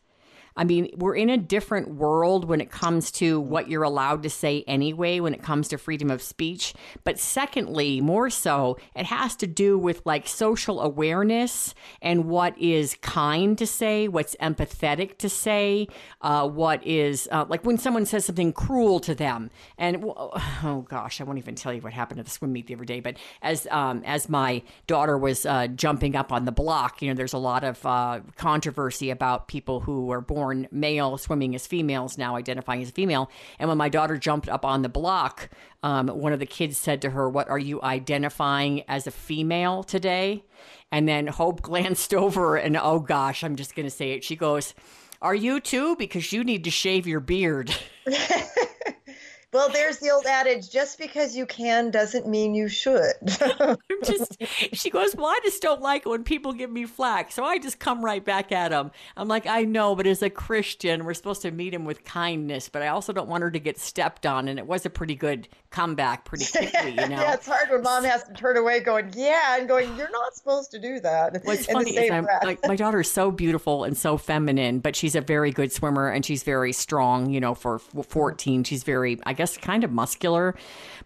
I 0.55 0.63
mean, 0.63 0.89
we're 0.95 1.15
in 1.15 1.29
a 1.29 1.37
different 1.37 1.95
world 1.95 2.45
when 2.45 2.61
it 2.61 2.69
comes 2.69 3.11
to 3.11 3.39
what 3.39 3.69
you're 3.69 3.83
allowed 3.83 4.23
to 4.23 4.29
say 4.29 4.63
anyway, 4.67 5.19
when 5.19 5.33
it 5.33 5.41
comes 5.41 5.67
to 5.69 5.77
freedom 5.77 6.11
of 6.11 6.21
speech. 6.21 6.73
But 7.03 7.19
secondly, 7.19 8.01
more 8.01 8.29
so, 8.29 8.77
it 8.95 9.05
has 9.07 9.35
to 9.37 9.47
do 9.47 9.77
with 9.77 10.01
like 10.05 10.27
social 10.27 10.81
awareness 10.81 11.73
and 12.01 12.25
what 12.25 12.57
is 12.57 12.95
kind 13.01 13.57
to 13.57 13.65
say, 13.65 14.07
what's 14.07 14.35
empathetic 14.35 15.17
to 15.19 15.29
say, 15.29 15.87
uh, 16.21 16.47
what 16.47 16.85
is 16.85 17.27
uh, 17.31 17.45
like 17.49 17.65
when 17.65 17.77
someone 17.77 18.05
says 18.05 18.25
something 18.25 18.53
cruel 18.53 18.99
to 18.99 19.15
them. 19.15 19.49
And 19.77 20.03
oh 20.05 20.85
gosh, 20.87 21.19
I 21.19 21.23
won't 21.23 21.39
even 21.39 21.55
tell 21.55 21.73
you 21.73 21.81
what 21.81 21.93
happened 21.93 22.19
at 22.19 22.25
the 22.25 22.31
swim 22.31 22.53
meet 22.53 22.67
the 22.67 22.75
other 22.75 22.85
day. 22.85 22.99
But 22.99 23.17
as 23.41 23.67
um, 23.71 24.03
as 24.05 24.29
my 24.29 24.61
daughter 24.85 25.17
was 25.17 25.45
uh, 25.45 25.67
jumping 25.67 26.15
up 26.15 26.31
on 26.31 26.45
the 26.45 26.51
block, 26.51 27.01
you 27.01 27.07
know, 27.07 27.15
there's 27.15 27.33
a 27.33 27.39
lot 27.39 27.63
of 27.63 27.83
uh, 27.85 28.19
controversy 28.37 29.09
about 29.09 29.47
people 29.47 29.79
who 29.79 30.11
are 30.11 30.21
born 30.21 30.42
born 30.43 30.67
male 30.71 31.17
swimming 31.17 31.55
as 31.55 31.65
females 31.65 32.17
now 32.17 32.35
identifying 32.35 32.81
as 32.81 32.91
female. 32.91 33.31
And 33.59 33.69
when 33.69 33.77
my 33.77 33.87
daughter 33.87 34.17
jumped 34.17 34.49
up 34.49 34.65
on 34.65 34.81
the 34.81 34.89
block, 34.89 35.49
um, 35.83 36.09
one 36.09 36.33
of 36.33 36.39
the 36.39 36.45
kids 36.45 36.77
said 36.77 37.01
to 37.03 37.11
her, 37.11 37.29
What 37.29 37.47
are 37.47 37.59
you 37.59 37.81
identifying 37.81 38.83
as 38.89 39.07
a 39.07 39.11
female 39.11 39.83
today? 39.83 40.43
And 40.91 41.07
then 41.07 41.27
Hope 41.27 41.61
glanced 41.69 42.13
over 42.13 42.57
and, 42.57 42.75
oh 42.75 42.99
gosh, 42.99 43.41
I'm 43.41 43.55
just 43.55 43.73
going 43.73 43.85
to 43.85 43.89
say 43.89 44.11
it. 44.11 44.25
She 44.25 44.35
goes, 44.35 44.73
Are 45.21 45.35
you 45.35 45.61
too? 45.61 45.95
Because 45.95 46.33
you 46.33 46.43
need 46.43 46.65
to 46.65 46.71
shave 46.71 47.07
your 47.07 47.21
beard. 47.21 47.73
Well, 49.53 49.69
there's 49.69 49.99
the 49.99 50.09
old 50.09 50.25
adage: 50.25 50.69
just 50.71 50.97
because 50.97 51.35
you 51.35 51.45
can 51.45 51.91
doesn't 51.91 52.27
mean 52.27 52.55
you 52.55 52.67
should. 52.67 53.13
I'm 53.41 53.77
just. 54.03 54.37
She 54.73 54.89
goes, 54.89 55.15
"Well, 55.15 55.27
I 55.27 55.39
just 55.43 55.61
don't 55.61 55.81
like 55.81 56.05
it 56.05 56.09
when 56.09 56.23
people 56.23 56.53
give 56.53 56.71
me 56.71 56.85
flack, 56.85 57.31
so 57.31 57.45
I 57.45 57.59
just 57.59 57.79
come 57.79 58.03
right 58.03 58.23
back 58.23 58.51
at 58.51 58.71
them." 58.71 58.91
I'm 59.15 59.27
like, 59.27 59.45
"I 59.45 59.63
know, 59.63 59.95
but 59.95 60.07
as 60.07 60.23
a 60.23 60.29
Christian, 60.29 61.05
we're 61.05 61.13
supposed 61.13 61.43
to 61.43 61.51
meet 61.51 61.73
him 61.73 61.85
with 61.85 62.03
kindness, 62.03 62.67
but 62.67 62.81
I 62.81 62.87
also 62.87 63.13
don't 63.13 63.29
want 63.29 63.43
her 63.43 63.51
to 63.51 63.59
get 63.59 63.77
stepped 63.77 64.25
on." 64.25 64.47
And 64.47 64.57
it 64.57 64.65
was 64.65 64.87
a 64.87 64.89
pretty 64.89 65.15
good 65.15 65.47
comeback, 65.69 66.25
pretty 66.25 66.45
quickly, 66.51 66.91
you 66.91 67.07
know. 67.07 67.21
yeah, 67.21 67.33
it's 67.33 67.47
hard 67.47 67.69
when 67.69 67.83
mom 67.83 68.03
has 68.05 68.23
to 68.23 68.33
turn 68.33 68.57
away, 68.57 68.79
going, 68.79 69.13
"Yeah," 69.15 69.59
and 69.59 69.67
going, 69.67 69.95
"You're 69.95 70.11
not 70.11 70.33
supposed 70.35 70.71
to 70.71 70.79
do 70.79 70.99
that." 71.01 71.43
What's 71.43 71.65
funny 71.71 71.95
is 71.95 72.09
I'm, 72.09 72.27
like 72.43 72.65
my 72.67 72.75
daughter 72.75 73.01
is 73.01 73.11
so 73.11 73.29
beautiful 73.29 73.83
and 73.83 73.95
so 73.95 74.17
feminine, 74.17 74.79
but 74.79 74.95
she's 74.95 75.13
a 75.13 75.21
very 75.21 75.51
good 75.51 75.71
swimmer 75.71 76.09
and 76.09 76.25
she's 76.25 76.41
very 76.41 76.73
strong. 76.73 77.29
You 77.29 77.39
know, 77.39 77.53
for 77.53 77.77
14, 77.77 78.63
she's 78.63 78.83
very, 78.83 79.19
I 79.25 79.33
guess 79.33 79.42
guess, 79.43 79.57
kind 79.57 79.83
of 79.83 79.91
muscular. 79.91 80.55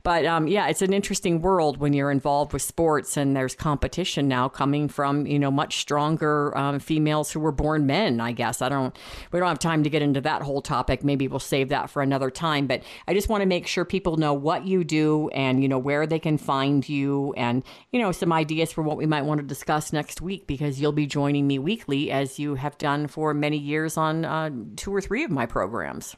But 0.03 0.25
um, 0.25 0.47
yeah, 0.47 0.67
it's 0.67 0.83
an 0.83 0.93
interesting 0.93 1.41
world 1.41 1.77
when 1.77 1.91
you're 1.93 2.11
involved 2.11 2.53
with 2.53 2.61
sports 2.61 3.17
and 3.17 3.35
there's 3.35 3.55
competition 3.55 4.27
now 4.27 4.47
coming 4.47 4.87
from, 4.87 5.25
you 5.25 5.39
know, 5.39 5.49
much 5.49 5.77
stronger 5.79 6.55
um, 6.55 6.79
females 6.79 7.31
who 7.31 7.39
were 7.39 7.51
born 7.51 7.87
men, 7.87 8.21
I 8.21 8.31
guess. 8.31 8.61
I 8.61 8.69
don't, 8.69 8.95
we 9.31 9.39
don't 9.39 9.49
have 9.49 9.59
time 9.59 9.83
to 9.83 9.89
get 9.89 10.03
into 10.03 10.21
that 10.21 10.43
whole 10.43 10.61
topic. 10.61 11.03
Maybe 11.03 11.27
we'll 11.27 11.39
save 11.39 11.69
that 11.69 11.89
for 11.89 12.01
another 12.01 12.29
time. 12.29 12.67
But 12.67 12.83
I 13.07 13.13
just 13.13 13.27
want 13.27 13.41
to 13.41 13.47
make 13.47 13.65
sure 13.65 13.83
people 13.85 14.17
know 14.17 14.33
what 14.33 14.65
you 14.65 14.83
do 14.83 15.29
and, 15.29 15.61
you 15.61 15.67
know, 15.67 15.79
where 15.79 16.05
they 16.05 16.19
can 16.19 16.37
find 16.37 16.87
you 16.87 17.33
and, 17.35 17.63
you 17.91 17.99
know, 17.99 18.11
some 18.11 18.31
ideas 18.31 18.71
for 18.71 18.83
what 18.83 18.97
we 18.97 19.07
might 19.07 19.25
want 19.25 19.41
to 19.41 19.47
discuss 19.47 19.91
next 19.91 20.21
week 20.21 20.45
because 20.45 20.79
you'll 20.79 20.91
be 20.91 21.07
joining 21.07 21.47
me 21.47 21.57
weekly 21.57 22.11
as 22.11 22.37
you 22.37 22.55
have 22.55 22.77
done 22.77 23.07
for 23.07 23.33
many 23.33 23.57
years 23.57 23.97
on 23.97 24.23
uh, 24.23 24.51
two 24.75 24.93
or 24.93 25.01
three 25.01 25.23
of 25.23 25.31
my 25.31 25.47
programs. 25.47 26.15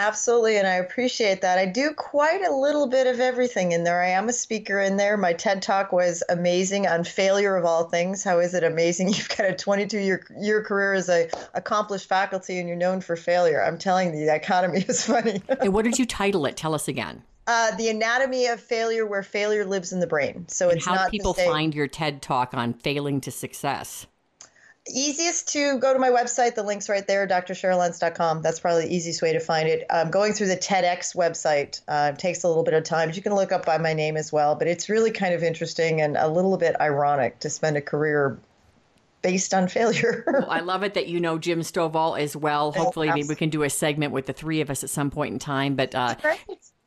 Absolutely, 0.00 0.56
and 0.56 0.66
I 0.66 0.76
appreciate 0.76 1.42
that. 1.42 1.58
I 1.58 1.66
do 1.66 1.92
quite 1.92 2.40
a 2.40 2.50
little 2.50 2.86
bit 2.86 3.06
of 3.06 3.20
everything 3.20 3.72
in 3.72 3.84
there. 3.84 4.02
I 4.02 4.08
am 4.08 4.30
a 4.30 4.32
speaker 4.32 4.80
in 4.80 4.96
there. 4.96 5.18
My 5.18 5.34
TED 5.34 5.60
talk 5.60 5.92
was 5.92 6.22
amazing 6.30 6.86
on 6.86 7.04
failure 7.04 7.54
of 7.54 7.66
all 7.66 7.84
things. 7.84 8.24
How 8.24 8.38
is 8.38 8.54
it 8.54 8.64
amazing? 8.64 9.08
You've 9.12 9.28
got 9.28 9.50
a 9.50 9.54
22 9.54 9.98
year 9.98 10.26
year 10.40 10.64
career 10.64 10.94
as 10.94 11.10
a 11.10 11.28
accomplished 11.52 12.08
faculty, 12.08 12.58
and 12.58 12.66
you're 12.66 12.78
known 12.78 13.02
for 13.02 13.14
failure. 13.14 13.62
I'm 13.62 13.76
telling 13.76 14.14
you, 14.14 14.24
the 14.24 14.34
economy 14.34 14.78
is 14.88 15.04
funny. 15.04 15.42
hey, 15.60 15.68
what 15.68 15.84
did 15.84 15.98
you 15.98 16.06
title 16.06 16.46
it? 16.46 16.56
Tell 16.56 16.74
us 16.74 16.88
again. 16.88 17.22
Uh, 17.46 17.76
the 17.76 17.90
anatomy 17.90 18.46
of 18.46 18.58
failure, 18.58 19.04
where 19.04 19.22
failure 19.22 19.66
lives 19.66 19.92
in 19.92 20.00
the 20.00 20.06
brain. 20.06 20.46
So 20.48 20.70
and 20.70 20.78
it's 20.78 20.86
how 20.86 20.94
not 20.94 21.10
people 21.10 21.34
say, 21.34 21.44
find 21.44 21.74
your 21.74 21.88
TED 21.88 22.22
talk 22.22 22.54
on 22.54 22.72
failing 22.72 23.20
to 23.20 23.30
success 23.30 24.06
easiest 24.98 25.48
to 25.48 25.78
go 25.78 25.92
to 25.92 25.98
my 25.98 26.10
website. 26.10 26.54
The 26.54 26.62
link's 26.62 26.88
right 26.88 27.06
there, 27.06 27.26
drcheryllentz.com. 27.26 28.42
That's 28.42 28.60
probably 28.60 28.86
the 28.86 28.94
easiest 28.94 29.22
way 29.22 29.32
to 29.32 29.40
find 29.40 29.68
it. 29.68 29.86
Um, 29.90 30.10
going 30.10 30.32
through 30.32 30.48
the 30.48 30.56
TEDx 30.56 31.16
website 31.16 31.80
uh, 31.88 32.12
takes 32.12 32.44
a 32.44 32.48
little 32.48 32.62
bit 32.62 32.74
of 32.74 32.84
time. 32.84 33.08
But 33.08 33.16
You 33.16 33.22
can 33.22 33.34
look 33.34 33.52
up 33.52 33.66
by 33.66 33.78
my 33.78 33.92
name 33.92 34.16
as 34.16 34.32
well, 34.32 34.54
but 34.54 34.68
it's 34.68 34.88
really 34.88 35.10
kind 35.10 35.34
of 35.34 35.42
interesting 35.42 36.00
and 36.00 36.16
a 36.16 36.28
little 36.28 36.56
bit 36.56 36.76
ironic 36.80 37.38
to 37.40 37.50
spend 37.50 37.76
a 37.76 37.80
career 37.82 38.38
based 39.22 39.54
on 39.54 39.68
failure. 39.68 40.24
well, 40.32 40.50
I 40.50 40.60
love 40.60 40.82
it 40.82 40.94
that 40.94 41.08
you 41.08 41.20
know 41.20 41.38
Jim 41.38 41.60
Stovall 41.60 42.18
as 42.18 42.36
well. 42.36 42.72
Hopefully, 42.72 43.08
maybe 43.08 43.28
we 43.28 43.36
can 43.36 43.50
do 43.50 43.62
a 43.62 43.70
segment 43.70 44.12
with 44.12 44.26
the 44.26 44.32
three 44.32 44.60
of 44.60 44.70
us 44.70 44.82
at 44.84 44.90
some 44.90 45.10
point 45.10 45.32
in 45.32 45.38
time. 45.38 45.74
But 45.76 45.94
uh, 45.94 46.14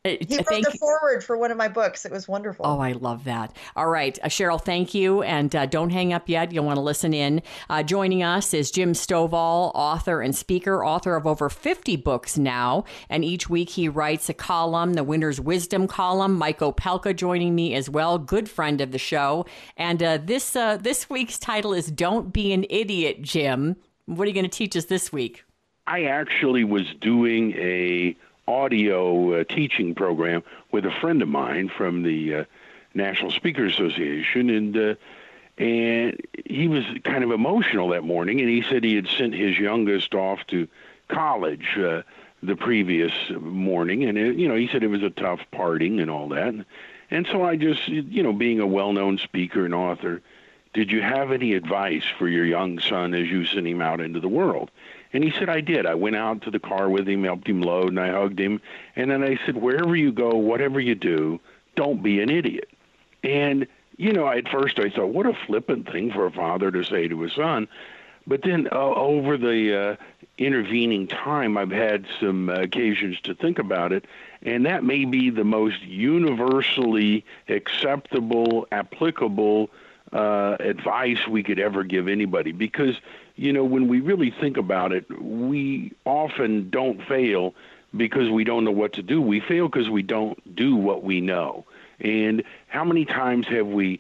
he 0.06 0.36
wrote 0.36 0.48
thank 0.48 0.66
the 0.70 0.78
foreword 0.78 1.24
for 1.24 1.38
one 1.38 1.50
of 1.50 1.56
my 1.56 1.70
books. 1.70 2.06
It 2.06 2.12
was 2.12 2.28
wonderful. 2.28 2.66
Oh, 2.68 2.80
I 2.80 2.92
love 2.92 3.24
that. 3.24 3.56
All 3.74 3.88
right, 3.88 4.20
uh, 4.22 4.28
Cheryl, 4.28 4.62
thank 4.62 4.94
you. 4.94 5.24
And 5.24 5.56
uh, 5.56 5.66
don't 5.66 5.92
hang 5.92 6.12
up 6.12 6.28
yet. 6.28 6.52
You'll 6.52 6.66
want 6.66 6.76
to 6.76 6.82
listen 6.82 7.14
in. 7.14 7.42
Uh, 7.70 7.84
joining 7.84 8.22
us 8.22 8.54
is 8.54 8.70
Jim 8.70 8.92
Stovall, 8.92 9.72
author 9.74 10.22
and 10.22 10.36
speaker, 10.36 10.84
author 10.84 11.16
of 11.16 11.26
over 11.26 11.50
50 11.50 11.96
books 11.96 12.38
now. 12.38 12.84
And 13.10 13.24
each 13.24 13.50
week 13.50 13.70
he 13.70 13.88
writes 13.88 14.28
a 14.28 14.34
column, 14.34 14.96
the 14.96 15.06
Winner's 15.06 15.40
Wisdom 15.40 15.88
column. 15.88 16.34
Mike 16.34 16.60
Opelka 16.60 17.16
joining 17.16 17.56
me 17.56 17.74
as 17.74 17.90
well, 17.90 18.18
good 18.18 18.50
friend 18.50 18.82
of 18.82 18.92
the 18.92 19.00
show. 19.00 19.46
And 19.78 20.04
uh, 20.04 20.18
this, 20.22 20.54
uh, 20.54 20.76
this 20.76 21.10
week's 21.10 21.40
title 21.40 21.74
is 21.74 21.90
Don't 21.90 22.34
Be 22.34 22.52
an 22.52 22.66
Idiot, 22.70 23.22
Jim. 23.22 23.78
What 24.08 24.26
are 24.26 24.28
you 24.28 24.34
going 24.34 24.44
to 24.44 24.50
teach 24.50 24.76
us 24.76 24.86
this 24.86 25.14
week? 25.14 25.46
I 25.88 26.04
actually 26.04 26.66
was 26.66 26.94
doing 27.00 27.54
a 27.54 28.18
audio 28.48 29.42
uh, 29.42 29.44
teaching 29.44 29.96
program 29.96 30.44
with 30.72 30.86
a 30.86 30.92
friend 30.92 31.22
of 31.22 31.28
mine 31.28 31.70
from 31.70 32.04
the 32.04 32.36
uh, 32.36 32.44
National 32.94 33.32
Speakers 33.32 33.74
Association, 33.74 34.50
and 34.50 34.78
uh, 34.78 34.96
and 35.58 36.20
he 36.46 36.68
was 36.68 36.84
kind 37.04 37.24
of 37.24 37.32
emotional 37.32 37.90
that 37.90 38.04
morning, 38.04 38.40
and 38.40 38.50
he 38.50 38.64
said 38.64 38.84
he 38.84 38.96
had 38.96 39.08
sent 39.08 39.34
his 39.34 39.58
youngest 39.58 40.16
off 40.16 40.40
to 40.48 40.68
college 41.10 41.78
uh, 41.78 42.02
the 42.42 42.56
previous 42.56 43.14
morning, 43.40 44.04
and 44.04 44.18
it, 44.18 44.36
you 44.36 44.48
know 44.48 44.56
he 44.56 44.68
said 44.68 44.84
it 44.84 44.88
was 44.88 45.04
a 45.04 45.10
tough 45.10 45.42
parting 45.52 46.00
and 46.00 46.10
all 46.10 46.30
that, 46.30 46.48
and, 46.48 46.66
and 47.12 47.28
so 47.28 47.44
I 47.44 47.56
just 47.56 47.88
you 47.88 48.24
know 48.24 48.34
being 48.34 48.60
a 48.60 48.68
well-known 48.68 49.18
speaker 49.18 49.66
and 49.66 49.74
author. 49.74 50.22
Did 50.74 50.92
you 50.92 51.04
have 51.04 51.32
any 51.32 51.54
advice 51.54 52.04
for 52.18 52.28
your 52.28 52.46
young 52.46 52.80
son 52.80 53.14
as 53.14 53.28
you 53.28 53.46
sent 53.46 53.68
him 53.68 53.80
out 53.80 54.02
into 54.02 54.20
the 54.20 54.28
world? 54.28 54.72
And 55.14 55.24
he 55.24 55.32
said, 55.32 55.48
I 55.48 55.62
did. 55.62 55.86
I 55.86 55.94
went 55.94 56.16
out 56.16 56.42
to 56.42 56.52
the 56.52 56.60
car 56.60 56.90
with 56.90 57.08
him, 57.08 57.24
helped 57.24 57.48
him 57.48 57.62
load, 57.62 57.90
and 57.90 58.00
I 58.00 58.10
hugged 58.10 58.40
him. 58.40 58.60
And 58.96 59.12
then 59.12 59.24
I 59.24 59.40
said, 59.46 59.56
wherever 59.56 59.96
you 59.96 60.12
go, 60.12 60.32
whatever 60.32 60.80
you 60.80 60.96
do, 60.96 61.40
don't 61.76 62.02
be 62.02 62.20
an 62.22 62.30
idiot. 62.30 62.70
And, 63.24 63.68
you 63.98 64.12
know, 64.12 64.28
at 64.28 64.50
first 64.50 64.80
I 64.80 64.90
thought, 64.90 65.10
what 65.10 65.28
a 65.28 65.34
flippant 65.34 65.92
thing 65.92 66.12
for 66.12 66.26
a 66.26 66.32
father 66.32 66.72
to 66.72 66.84
say 66.84 67.08
to 67.08 67.22
his 67.22 67.34
son. 67.34 67.68
But 68.26 68.42
then 68.42 68.70
uh, 68.72 68.76
over 68.76 69.38
the 69.38 69.78
uh, 69.78 69.96
intervening 70.38 71.08
time, 71.08 71.58
I've 71.58 71.72
had 71.72 72.06
some 72.20 72.50
uh, 72.50 72.54
occasions 72.54 73.20
to 73.22 73.36
think 73.36 73.60
about 73.60 73.92
it, 73.92 74.06
and 74.42 74.66
that 74.66 74.84
may 74.84 75.06
be 75.06 75.30
the 75.30 75.44
most 75.44 75.82
universally 75.82 77.26
acceptable, 77.50 78.66
applicable 78.72 79.70
uh, 80.14 80.56
advice 80.60 81.28
we 81.28 81.44
could 81.44 81.60
ever 81.60 81.84
give 81.84 82.08
anybody 82.08 82.52
because 82.52 82.96
you 83.36 83.54
know 83.54 83.64
when 83.64 83.88
we 83.88 84.00
really 84.00 84.32
think 84.32 84.58
about 84.58 84.92
it, 84.92 85.06
we 85.22 85.94
often 86.06 86.70
don't 86.70 87.02
fail 87.04 87.54
because 87.96 88.30
we 88.30 88.44
don't 88.44 88.64
know 88.64 88.72
what 88.72 88.94
to 88.94 89.04
do. 89.04 89.22
We 89.22 89.40
fail 89.40 89.68
because 89.68 89.90
we 89.90 90.02
don't 90.02 90.56
do 90.56 90.76
what 90.76 91.04
we 91.04 91.22
know. 91.22 91.66
And 92.00 92.44
how 92.68 92.84
many 92.84 93.06
times 93.06 93.48
have 93.48 93.68
we 93.68 94.00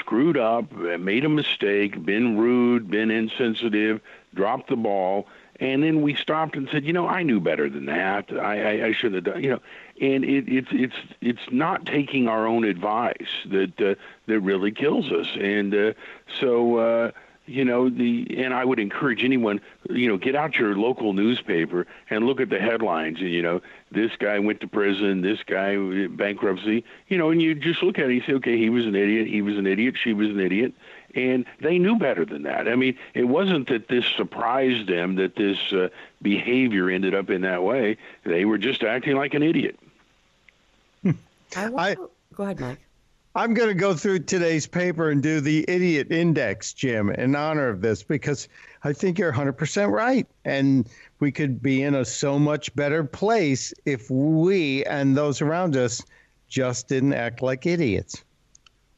screwed 0.00 0.36
up, 0.36 0.72
made 0.72 1.24
a 1.24 1.28
mistake, 1.28 2.04
been 2.04 2.38
rude, 2.38 2.90
been 2.90 3.10
insensitive, 3.10 4.00
dropped 4.34 4.68
the 4.68 4.76
ball, 4.76 5.26
and 5.60 5.82
then 5.84 6.02
we 6.02 6.14
stopped 6.14 6.56
and 6.56 6.68
said, 6.70 6.84
you 6.84 6.92
know, 6.92 7.06
I 7.06 7.22
knew 7.22 7.38
better 7.40 7.68
than 7.68 7.86
that. 7.86 8.32
I, 8.32 8.80
I, 8.80 8.86
I 8.86 8.92
should 8.92 9.14
have 9.14 9.24
done, 9.24 9.42
you 9.42 9.50
know. 9.50 9.60
And 10.00 10.24
it, 10.24 10.48
it's 10.48 10.68
it's 10.72 10.96
it's 11.20 11.52
not 11.52 11.86
taking 11.86 12.26
our 12.26 12.46
own 12.46 12.64
advice 12.64 13.28
that 13.46 13.80
uh, 13.80 13.94
that 14.26 14.40
really 14.40 14.72
kills 14.72 15.12
us. 15.12 15.28
And 15.38 15.72
uh, 15.72 15.92
so 16.40 16.78
uh, 16.78 17.10
you 17.46 17.64
know 17.64 17.88
the 17.90 18.26
and 18.38 18.54
I 18.54 18.64
would 18.64 18.78
encourage 18.78 19.22
anyone 19.24 19.60
you 19.90 20.08
know 20.08 20.16
get 20.16 20.34
out 20.34 20.56
your 20.56 20.76
local 20.76 21.12
newspaper 21.12 21.86
and 22.10 22.26
look 22.26 22.40
at 22.40 22.48
the 22.48 22.58
headlines 22.58 23.20
and 23.20 23.30
you 23.30 23.42
know 23.42 23.60
this 23.90 24.12
guy 24.18 24.38
went 24.38 24.60
to 24.60 24.66
prison 24.66 25.20
this 25.20 25.42
guy 25.42 25.76
bankruptcy 26.08 26.84
you 27.08 27.18
know 27.18 27.30
and 27.30 27.42
you 27.42 27.54
just 27.54 27.82
look 27.82 27.98
at 27.98 28.04
it 28.04 28.06
and 28.06 28.14
you 28.14 28.22
say 28.22 28.32
okay 28.34 28.56
he 28.56 28.70
was 28.70 28.86
an 28.86 28.94
idiot 28.94 29.26
he 29.26 29.42
was 29.42 29.58
an 29.58 29.66
idiot 29.66 29.94
she 30.02 30.12
was 30.12 30.30
an 30.30 30.40
idiot 30.40 30.72
and 31.14 31.44
they 31.60 31.78
knew 31.78 31.96
better 31.96 32.24
than 32.24 32.42
that. 32.42 32.66
I 32.68 32.74
mean 32.76 32.96
it 33.14 33.24
wasn't 33.24 33.68
that 33.68 33.88
this 33.88 34.06
surprised 34.16 34.88
them 34.88 35.16
that 35.16 35.36
this 35.36 35.58
uh, 35.72 35.88
behavior 36.22 36.90
ended 36.90 37.14
up 37.14 37.30
in 37.30 37.42
that 37.42 37.62
way. 37.62 37.98
They 38.24 38.44
were 38.44 38.58
just 38.58 38.82
acting 38.82 39.16
like 39.16 39.34
an 39.34 39.42
idiot. 39.42 39.78
I, 41.56 41.70
I 41.76 41.94
go 42.34 42.42
ahead 42.42 42.58
Mike 42.58 42.83
I'm 43.36 43.52
going 43.52 43.68
to 43.68 43.74
go 43.74 43.94
through 43.94 44.20
today's 44.20 44.66
paper 44.68 45.10
and 45.10 45.20
do 45.20 45.40
the 45.40 45.64
idiot 45.66 46.12
index, 46.12 46.72
Jim, 46.72 47.10
in 47.10 47.34
honor 47.34 47.68
of 47.68 47.80
this, 47.80 48.04
because 48.04 48.48
I 48.84 48.92
think 48.92 49.18
you're 49.18 49.32
100% 49.32 49.90
right. 49.90 50.26
And 50.44 50.88
we 51.18 51.32
could 51.32 51.60
be 51.60 51.82
in 51.82 51.96
a 51.96 52.04
so 52.04 52.38
much 52.38 52.72
better 52.76 53.02
place 53.02 53.74
if 53.84 54.08
we 54.08 54.84
and 54.84 55.16
those 55.16 55.40
around 55.40 55.76
us 55.76 56.00
just 56.48 56.86
didn't 56.86 57.14
act 57.14 57.42
like 57.42 57.66
idiots. 57.66 58.22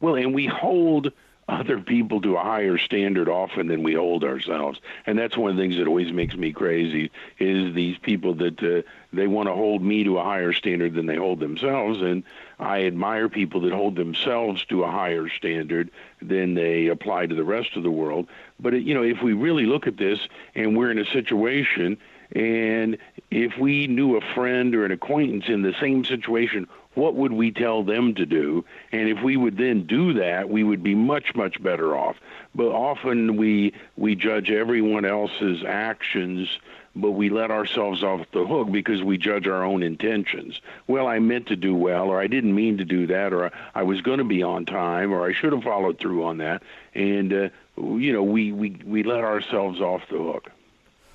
Well, 0.01 0.16
and 0.16 0.35
we 0.35 0.44
hold 0.44 1.12
other 1.49 1.79
people 1.79 2.20
to 2.20 2.37
a 2.37 2.42
higher 2.42 2.77
standard 2.77 3.29
often 3.29 3.68
than 3.68 3.83
we 3.83 3.94
hold 3.94 4.25
ourselves 4.25 4.81
and 5.07 5.16
that's 5.16 5.37
one 5.37 5.53
of 5.53 5.57
the 5.57 5.62
things 5.62 5.77
that 5.77 5.87
always 5.87 6.12
makes 6.12 6.35
me 6.35 6.53
crazy 6.53 7.09
is 7.38 7.72
these 7.72 7.96
people 7.99 8.35
that 8.35 8.61
uh, 8.61 8.83
they 9.12 9.29
want 9.29 9.49
to 9.49 9.55
hold 9.55 9.81
me 9.81 10.03
to 10.03 10.18
a 10.18 10.25
higher 10.25 10.53
standard 10.53 10.92
than 10.94 11.07
they 11.07 11.14
hold 11.14 11.38
themselves 11.38 12.03
and 12.03 12.25
i 12.58 12.84
admire 12.84 13.28
people 13.28 13.60
that 13.60 13.72
hold 13.72 13.96
themselves 13.96 14.64
to 14.64 14.82
a 14.84 14.90
higher 14.90 15.28
standard 15.28 15.90
than 16.20 16.54
they 16.54 16.86
apply 16.86 17.26
to 17.26 17.34
the 17.34 17.44
rest 17.44 17.76
of 17.76 17.82
the 17.82 17.90
world 17.90 18.26
but 18.58 18.72
you 18.74 18.94
know 18.94 19.02
if 19.02 19.22
we 19.22 19.32
really 19.32 19.66
look 19.66 19.86
at 19.86 19.96
this 19.96 20.18
and 20.54 20.76
we're 20.76 20.90
in 20.90 20.98
a 20.98 21.06
situation 21.06 21.96
and 22.32 22.98
if 23.30 23.56
we 23.56 23.86
knew 23.86 24.16
a 24.16 24.34
friend 24.34 24.74
or 24.74 24.84
an 24.84 24.90
acquaintance 24.90 25.44
in 25.48 25.62
the 25.62 25.74
same 25.80 26.04
situation 26.04 26.66
what 26.96 27.14
would 27.14 27.32
we 27.32 27.50
tell 27.52 27.84
them 27.84 28.14
to 28.14 28.24
do? 28.24 28.64
And 28.90 29.08
if 29.08 29.22
we 29.22 29.36
would 29.36 29.58
then 29.58 29.86
do 29.86 30.14
that, 30.14 30.48
we 30.48 30.64
would 30.64 30.82
be 30.82 30.94
much, 30.94 31.34
much 31.34 31.62
better 31.62 31.96
off. 31.96 32.16
But 32.54 32.68
often 32.68 33.36
we 33.36 33.74
we 33.96 34.14
judge 34.14 34.50
everyone 34.50 35.04
else's 35.04 35.62
actions, 35.62 36.48
but 36.96 37.12
we 37.12 37.28
let 37.28 37.50
ourselves 37.50 38.02
off 38.02 38.26
the 38.32 38.46
hook 38.46 38.72
because 38.72 39.02
we 39.02 39.18
judge 39.18 39.46
our 39.46 39.62
own 39.62 39.82
intentions. 39.82 40.61
Well, 40.87 41.06
I 41.06 41.18
meant 41.18 41.46
to 41.48 41.56
do 41.56 41.74
well, 41.74 42.09
or 42.09 42.20
I 42.20 42.26
didn't 42.26 42.54
mean 42.54 42.78
to 42.78 42.85
do 42.85 43.06
that, 43.09 43.32
or 43.32 43.52
I 43.74 43.82
was 43.82 44.00
going 44.00 44.18
to 44.18 44.24
be 44.24 44.42
on 44.42 44.64
time, 44.64 45.12
or 45.12 45.28
I 45.28 45.32
should 45.32 45.52
have 45.52 45.62
followed 45.62 45.98
through 45.98 46.24
on 46.24 46.38
that. 46.38 46.62
And 46.94 47.32
uh, 47.32 47.48
you 47.76 48.12
know, 48.12 48.22
we 48.22 48.50
we 48.52 48.80
we 48.85 49.02
let 49.02 49.20
ourselves 49.20 49.80
off 49.80 50.02
the 50.11 50.18
hook. 50.18 50.50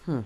Hmm. 0.06 0.22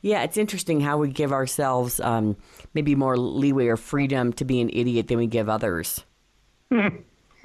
Yeah, 0.00 0.22
it's 0.22 0.36
interesting 0.36 0.80
how 0.80 0.98
we 0.98 1.08
give 1.08 1.32
ourselves 1.32 2.00
um, 2.00 2.36
maybe 2.74 2.94
more 2.94 3.16
leeway 3.16 3.66
or 3.66 3.76
freedom 3.76 4.32
to 4.34 4.44
be 4.44 4.60
an 4.60 4.70
idiot 4.72 5.08
than 5.08 5.18
we 5.18 5.26
give 5.26 5.48
others. 5.48 6.04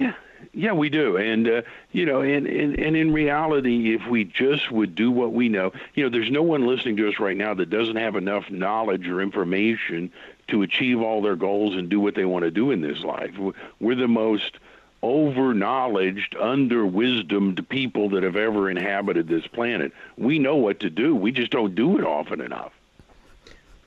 Yeah, 0.00 0.14
yeah, 0.52 0.72
we 0.72 0.88
do, 0.88 1.16
and 1.16 1.48
uh, 1.48 1.62
you 1.92 2.06
know, 2.06 2.20
and, 2.20 2.46
and 2.46 2.78
and 2.78 2.96
in 2.96 3.12
reality, 3.12 3.94
if 3.94 4.06
we 4.06 4.24
just 4.24 4.70
would 4.70 4.94
do 4.94 5.10
what 5.10 5.32
we 5.32 5.48
know, 5.48 5.72
you 5.94 6.04
know, 6.04 6.10
there's 6.10 6.30
no 6.30 6.42
one 6.42 6.66
listening 6.66 6.96
to 6.96 7.08
us 7.08 7.18
right 7.18 7.36
now 7.36 7.54
that 7.54 7.70
doesn't 7.70 7.96
have 7.96 8.16
enough 8.16 8.50
knowledge 8.50 9.08
or 9.08 9.20
information 9.20 10.12
to 10.48 10.62
achieve 10.62 11.00
all 11.00 11.22
their 11.22 11.36
goals 11.36 11.76
and 11.76 11.88
do 11.88 12.00
what 12.00 12.14
they 12.14 12.24
want 12.24 12.44
to 12.44 12.50
do 12.50 12.70
in 12.70 12.80
this 12.80 13.00
life. 13.00 13.32
We're 13.80 13.94
the 13.94 14.08
most 14.08 14.58
over 15.02 15.54
knowledged, 15.54 16.34
under 16.36 16.84
wisdomed 16.84 17.68
people 17.68 18.08
that 18.10 18.22
have 18.24 18.36
ever 18.36 18.68
inhabited 18.68 19.28
this 19.28 19.46
planet. 19.46 19.92
We 20.16 20.38
know 20.38 20.56
what 20.56 20.80
to 20.80 20.90
do, 20.90 21.14
we 21.14 21.30
just 21.32 21.52
don't 21.52 21.74
do 21.74 21.98
it 21.98 22.04
often 22.04 22.40
enough. 22.40 22.72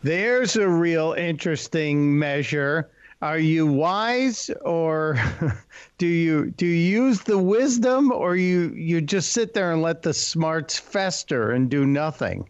There's 0.03 0.55
a 0.55 0.67
real 0.67 1.13
interesting 1.13 2.17
measure. 2.17 2.89
Are 3.21 3.39
you 3.39 3.67
wise 3.67 4.49
or 4.61 5.17
do 5.99 6.07
you 6.07 6.51
do 6.51 6.65
you 6.65 7.03
use 7.03 7.21
the 7.21 7.37
wisdom 7.37 8.11
or 8.11 8.35
you 8.35 8.69
you 8.69 9.01
just 9.01 9.31
sit 9.31 9.53
there 9.53 9.71
and 9.71 9.81
let 9.81 10.01
the 10.01 10.13
smarts 10.13 10.79
fester 10.79 11.51
and 11.51 11.69
do 11.69 11.85
nothing? 11.85 12.49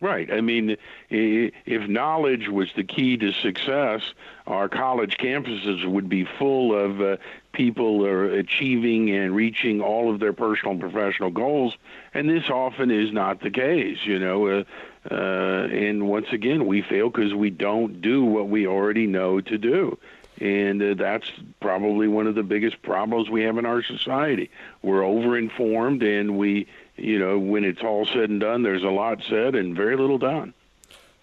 Right. 0.00 0.32
I 0.32 0.40
mean, 0.42 0.76
if 1.10 1.88
knowledge 1.88 2.48
was 2.48 2.68
the 2.76 2.84
key 2.84 3.16
to 3.16 3.32
success, 3.32 4.02
our 4.46 4.68
college 4.68 5.16
campuses 5.18 5.84
would 5.84 6.08
be 6.08 6.24
full 6.24 6.72
of 6.72 7.00
uh, 7.00 7.16
people 7.52 8.06
are 8.06 8.26
achieving 8.26 9.10
and 9.10 9.34
reaching 9.34 9.80
all 9.80 10.12
of 10.12 10.20
their 10.20 10.32
personal 10.32 10.72
and 10.72 10.80
professional 10.80 11.30
goals, 11.30 11.76
and 12.14 12.30
this 12.30 12.48
often 12.48 12.92
is 12.92 13.12
not 13.12 13.40
the 13.40 13.50
case. 13.50 13.98
You 14.04 14.20
know, 14.20 14.46
uh, 14.46 14.64
uh, 15.10 15.68
and 15.70 16.08
once 16.08 16.26
again, 16.32 16.66
we 16.66 16.82
fail 16.82 17.08
because 17.08 17.34
we 17.34 17.50
don't 17.50 18.00
do 18.00 18.24
what 18.24 18.48
we 18.48 18.66
already 18.66 19.06
know 19.06 19.40
to 19.40 19.56
do. 19.56 19.98
And 20.40 20.82
uh, 20.82 20.94
that's 20.94 21.30
probably 21.60 22.06
one 22.08 22.26
of 22.26 22.34
the 22.34 22.42
biggest 22.42 22.80
problems 22.82 23.28
we 23.28 23.42
have 23.42 23.58
in 23.58 23.66
our 23.66 23.82
society. 23.82 24.50
We're 24.82 25.00
overinformed, 25.00 26.02
and 26.02 26.38
we, 26.38 26.68
you 26.96 27.18
know, 27.18 27.38
when 27.38 27.64
it's 27.64 27.82
all 27.82 28.06
said 28.06 28.30
and 28.30 28.40
done, 28.40 28.62
there's 28.62 28.84
a 28.84 28.90
lot 28.90 29.22
said 29.28 29.54
and 29.54 29.74
very 29.74 29.96
little 29.96 30.18
done. 30.18 30.54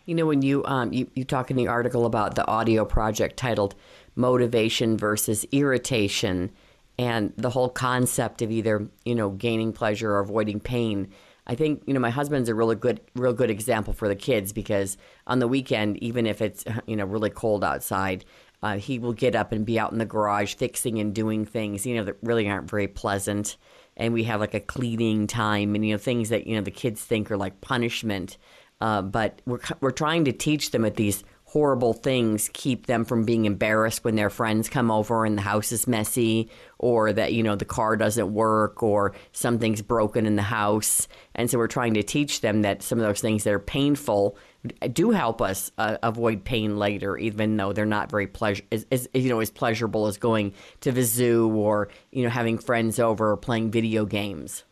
You 0.06 0.16
know, 0.16 0.26
when 0.26 0.42
you 0.42 0.64
um, 0.66 0.92
you, 0.92 1.10
you 1.16 1.24
talk 1.24 1.50
in 1.50 1.58
the 1.58 1.68
article 1.68 2.06
about 2.06 2.36
the 2.36 2.46
audio 2.48 2.86
project 2.86 3.38
titled 3.38 3.74
motivation 4.16 4.98
versus 4.98 5.46
irritation 5.52 6.52
and 6.98 7.34
the 7.38 7.50
whole 7.50 7.70
concept 7.70 8.42
of 8.42 8.52
either 8.52 8.88
you 9.04 9.16
know 9.16 9.30
gaining 9.30 9.74
pleasure 9.74 10.12
or 10.12 10.20
avoiding 10.20 10.60
pain 10.60 11.10
i 11.48 11.56
think 11.56 11.82
you 11.86 11.94
know 11.94 12.00
my 12.00 12.10
husband's 12.10 12.50
a 12.50 12.56
really 12.56 12.76
good 12.76 13.00
real 13.16 13.34
good 13.34 13.50
example 13.50 13.94
for 13.94 14.08
the 14.08 14.16
kids 14.16 14.54
because 14.54 14.98
on 15.28 15.40
the 15.40 15.48
weekend 15.48 15.98
even 16.04 16.26
if 16.26 16.42
it's 16.42 16.64
you 16.88 16.96
know 16.96 17.06
really 17.06 17.30
cold 17.30 17.64
outside 17.64 18.26
uh, 18.66 18.78
he 18.78 18.98
will 18.98 19.14
get 19.14 19.36
up 19.36 19.52
and 19.52 19.64
be 19.64 19.78
out 19.78 19.92
in 19.92 20.00
the 20.00 20.06
garage 20.06 20.56
fixing 20.56 20.98
and 20.98 21.14
doing 21.14 21.46
things 21.46 21.86
you 21.86 21.96
know 21.96 22.04
that 22.04 22.18
really 22.24 22.50
aren't 22.50 22.70
very 22.70 22.88
pleasant. 22.88 23.58
And 23.98 24.12
we 24.12 24.24
have 24.24 24.40
like 24.40 24.56
a 24.56 24.60
cleaning 24.60 25.28
time 25.28 25.76
and 25.76 25.86
you 25.86 25.94
know 25.94 26.00
things 26.00 26.30
that 26.30 26.48
you 26.48 26.56
know 26.56 26.64
the 26.64 26.72
kids 26.72 27.04
think 27.04 27.30
are 27.30 27.38
like 27.38 27.62
punishment. 27.62 28.38
Uh, 28.82 29.04
but 29.04 29.42
we're 29.46 29.60
we're 29.82 29.92
trying 29.92 30.26
to 30.26 30.32
teach 30.32 30.72
them 30.72 30.84
at 30.84 30.96
these 30.96 31.24
horrible 31.56 31.94
things 31.94 32.50
keep 32.52 32.86
them 32.86 33.06
from 33.06 33.24
being 33.24 33.46
embarrassed 33.46 34.04
when 34.04 34.18
their 34.18 34.30
friends 34.30 34.68
come 34.68 34.92
over 34.92 35.24
and 35.24 35.38
the 35.38 35.42
house 35.42 35.72
is 35.72 35.88
messy 35.88 36.50
or 36.80 37.14
that 37.14 37.32
you 37.32 37.42
know 37.42 37.56
the 37.56 37.64
car 37.64 37.96
doesn't 37.96 38.34
work 38.34 38.84
or 38.84 39.14
something's 39.32 39.82
broken 39.82 40.26
in 40.26 40.36
the 40.36 40.42
house. 40.42 41.08
And 41.34 41.50
so 41.50 41.58
we're 41.58 41.68
trying 41.68 41.94
to 41.94 42.04
teach 42.04 42.42
them 42.42 42.64
that 42.64 42.84
some 42.84 43.00
of 43.00 43.06
those 43.06 43.22
things 43.22 43.46
that 43.46 43.54
are 43.54 43.60
painful 43.60 44.38
do 44.92 45.12
help 45.12 45.42
us 45.42 45.72
uh, 45.78 45.96
avoid 46.04 46.44
pain 46.44 46.76
later 46.78 47.18
even 47.18 47.56
though 47.56 47.72
they're 47.72 47.86
not 47.86 48.12
very 48.12 48.28
pleasure 48.28 48.64
as, 48.70 49.08
you 49.14 49.30
know 49.30 49.40
as 49.40 49.50
pleasurable 49.50 50.08
as 50.08 50.18
going 50.18 50.52
to 50.82 50.92
the 50.92 51.04
zoo 51.04 51.50
or 51.56 51.88
you 52.12 52.24
know 52.24 52.30
having 52.30 52.58
friends 52.58 53.00
over 53.00 53.32
or 53.32 53.38
playing 53.38 53.72
video 53.72 54.04
games. 54.04 54.66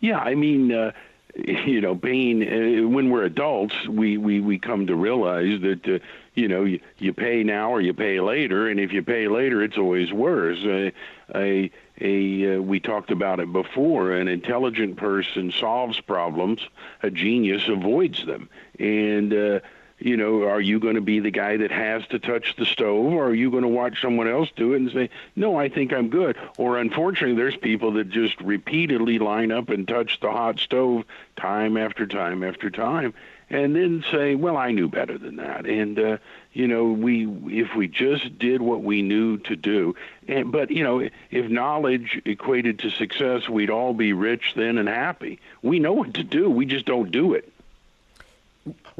Yeah 0.00 0.18
i 0.18 0.34
mean 0.34 0.72
uh 0.72 0.92
you 1.66 1.80
know, 1.80 1.94
pain. 1.94 2.42
Uh, 2.42 2.88
when 2.88 3.10
we're 3.10 3.24
adults, 3.24 3.74
we 3.88 4.16
we 4.16 4.40
we 4.40 4.58
come 4.58 4.86
to 4.86 4.94
realize 4.94 5.60
that 5.62 5.86
uh, 5.86 5.98
you 6.34 6.48
know 6.48 6.64
you, 6.64 6.80
you 6.98 7.12
pay 7.12 7.42
now 7.42 7.70
or 7.72 7.80
you 7.80 7.94
pay 7.94 8.20
later, 8.20 8.68
and 8.68 8.80
if 8.80 8.92
you 8.92 9.02
pay 9.02 9.28
later, 9.28 9.62
it's 9.62 9.78
always 9.78 10.12
worse. 10.12 10.58
Uh, 10.64 10.90
a 11.34 11.70
a 12.00 12.56
uh, 12.56 12.60
we 12.60 12.80
talked 12.80 13.10
about 13.10 13.40
it 13.40 13.52
before. 13.52 14.12
An 14.12 14.28
intelligent 14.28 14.96
person 14.96 15.52
solves 15.52 16.00
problems. 16.00 16.60
A 17.02 17.10
genius 17.10 17.68
avoids 17.68 18.24
them, 18.26 18.48
and. 18.78 19.60
You 20.00 20.16
know, 20.16 20.44
are 20.44 20.60
you 20.60 20.80
going 20.80 20.94
to 20.94 21.02
be 21.02 21.20
the 21.20 21.30
guy 21.30 21.58
that 21.58 21.70
has 21.70 22.06
to 22.08 22.18
touch 22.18 22.56
the 22.56 22.64
stove, 22.64 23.12
or 23.12 23.26
are 23.26 23.34
you 23.34 23.50
going 23.50 23.64
to 23.64 23.68
watch 23.68 24.00
someone 24.00 24.28
else 24.28 24.48
do 24.56 24.72
it 24.72 24.78
and 24.78 24.90
say, 24.90 25.10
no, 25.36 25.58
I 25.58 25.68
think 25.68 25.92
I'm 25.92 26.08
good? 26.08 26.38
Or 26.56 26.78
unfortunately, 26.78 27.36
there's 27.36 27.56
people 27.56 27.92
that 27.92 28.08
just 28.08 28.40
repeatedly 28.40 29.18
line 29.18 29.52
up 29.52 29.68
and 29.68 29.86
touch 29.86 30.18
the 30.20 30.30
hot 30.30 30.58
stove 30.58 31.04
time 31.36 31.76
after 31.76 32.06
time 32.06 32.42
after 32.42 32.70
time, 32.70 33.12
and 33.50 33.76
then 33.76 34.02
say, 34.10 34.36
well, 34.36 34.56
I 34.56 34.70
knew 34.70 34.88
better 34.88 35.18
than 35.18 35.36
that. 35.36 35.66
And, 35.66 35.98
uh, 35.98 36.16
you 36.52 36.66
know, 36.66 36.86
we 36.86 37.26
if 37.60 37.76
we 37.76 37.86
just 37.86 38.38
did 38.38 38.62
what 38.62 38.82
we 38.82 39.02
knew 39.02 39.36
to 39.38 39.54
do, 39.54 39.94
and 40.26 40.50
but 40.50 40.70
you 40.70 40.82
know, 40.82 41.08
if 41.30 41.50
knowledge 41.50 42.22
equated 42.24 42.78
to 42.80 42.90
success, 42.90 43.48
we'd 43.48 43.70
all 43.70 43.92
be 43.92 44.12
rich 44.12 44.54
then 44.56 44.78
and 44.78 44.88
happy. 44.88 45.40
We 45.62 45.78
know 45.78 45.92
what 45.92 46.14
to 46.14 46.24
do, 46.24 46.48
we 46.50 46.64
just 46.66 46.86
don't 46.86 47.10
do 47.10 47.34
it. 47.34 47.49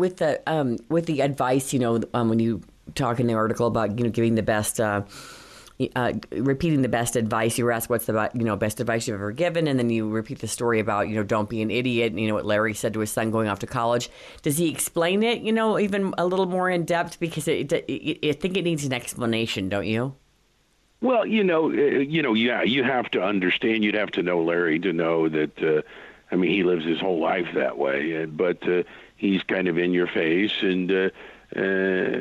With 0.00 0.16
the 0.16 0.40
um, 0.46 0.78
with 0.88 1.04
the 1.04 1.20
advice, 1.20 1.74
you 1.74 1.78
know, 1.78 2.00
um, 2.14 2.30
when 2.30 2.38
you 2.38 2.62
talk 2.94 3.20
in 3.20 3.26
the 3.26 3.34
article 3.34 3.66
about 3.66 3.98
you 3.98 4.04
know 4.04 4.10
giving 4.10 4.34
the 4.34 4.42
best. 4.42 4.80
Uh, 4.80 5.02
uh, 5.96 6.12
repeating 6.32 6.82
the 6.82 6.88
best 6.88 7.16
advice. 7.16 7.56
You 7.56 7.64
were 7.64 7.72
asked 7.72 7.88
what's 7.88 8.06
the 8.06 8.30
you 8.34 8.44
know 8.44 8.56
best 8.56 8.80
advice 8.80 9.06
you've 9.06 9.14
ever 9.14 9.32
given, 9.32 9.66
and 9.66 9.78
then 9.78 9.90
you 9.90 10.08
repeat 10.08 10.38
the 10.38 10.48
story 10.48 10.80
about 10.80 11.08
you 11.08 11.14
know 11.14 11.22
don't 11.22 11.48
be 11.48 11.62
an 11.62 11.70
idiot. 11.70 12.12
You 12.12 12.28
know 12.28 12.34
what 12.34 12.46
Larry 12.46 12.74
said 12.74 12.94
to 12.94 13.00
his 13.00 13.10
son 13.10 13.30
going 13.30 13.48
off 13.48 13.58
to 13.60 13.66
college. 13.66 14.10
Does 14.42 14.58
he 14.58 14.70
explain 14.70 15.22
it? 15.22 15.40
You 15.42 15.52
know 15.52 15.78
even 15.78 16.14
a 16.18 16.26
little 16.26 16.46
more 16.46 16.70
in 16.70 16.84
depth 16.84 17.20
because 17.20 17.48
it, 17.48 17.72
it, 17.72 17.84
it, 17.88 18.28
I 18.28 18.32
think 18.32 18.56
it 18.56 18.62
needs 18.64 18.84
an 18.84 18.92
explanation, 18.92 19.68
don't 19.68 19.86
you? 19.86 20.14
Well, 21.02 21.24
you 21.24 21.44
know, 21.44 21.70
uh, 21.70 21.72
you 21.72 22.22
know, 22.22 22.34
yeah, 22.34 22.62
you 22.62 22.84
have 22.84 23.10
to 23.12 23.22
understand. 23.22 23.84
You'd 23.84 23.94
have 23.94 24.10
to 24.12 24.22
know 24.22 24.42
Larry 24.42 24.78
to 24.80 24.92
know 24.92 25.28
that. 25.28 25.62
Uh, 25.62 25.82
I 26.32 26.36
mean, 26.36 26.52
he 26.52 26.62
lives 26.62 26.84
his 26.84 27.00
whole 27.00 27.18
life 27.18 27.48
that 27.54 27.76
way, 27.76 28.24
but 28.24 28.62
uh, 28.68 28.84
he's 29.20 29.42
kind 29.42 29.68
of 29.68 29.78
in 29.78 29.92
your 29.92 30.08
face 30.08 30.62
and. 30.62 30.90
Uh, 30.90 31.10
uh, 31.56 31.60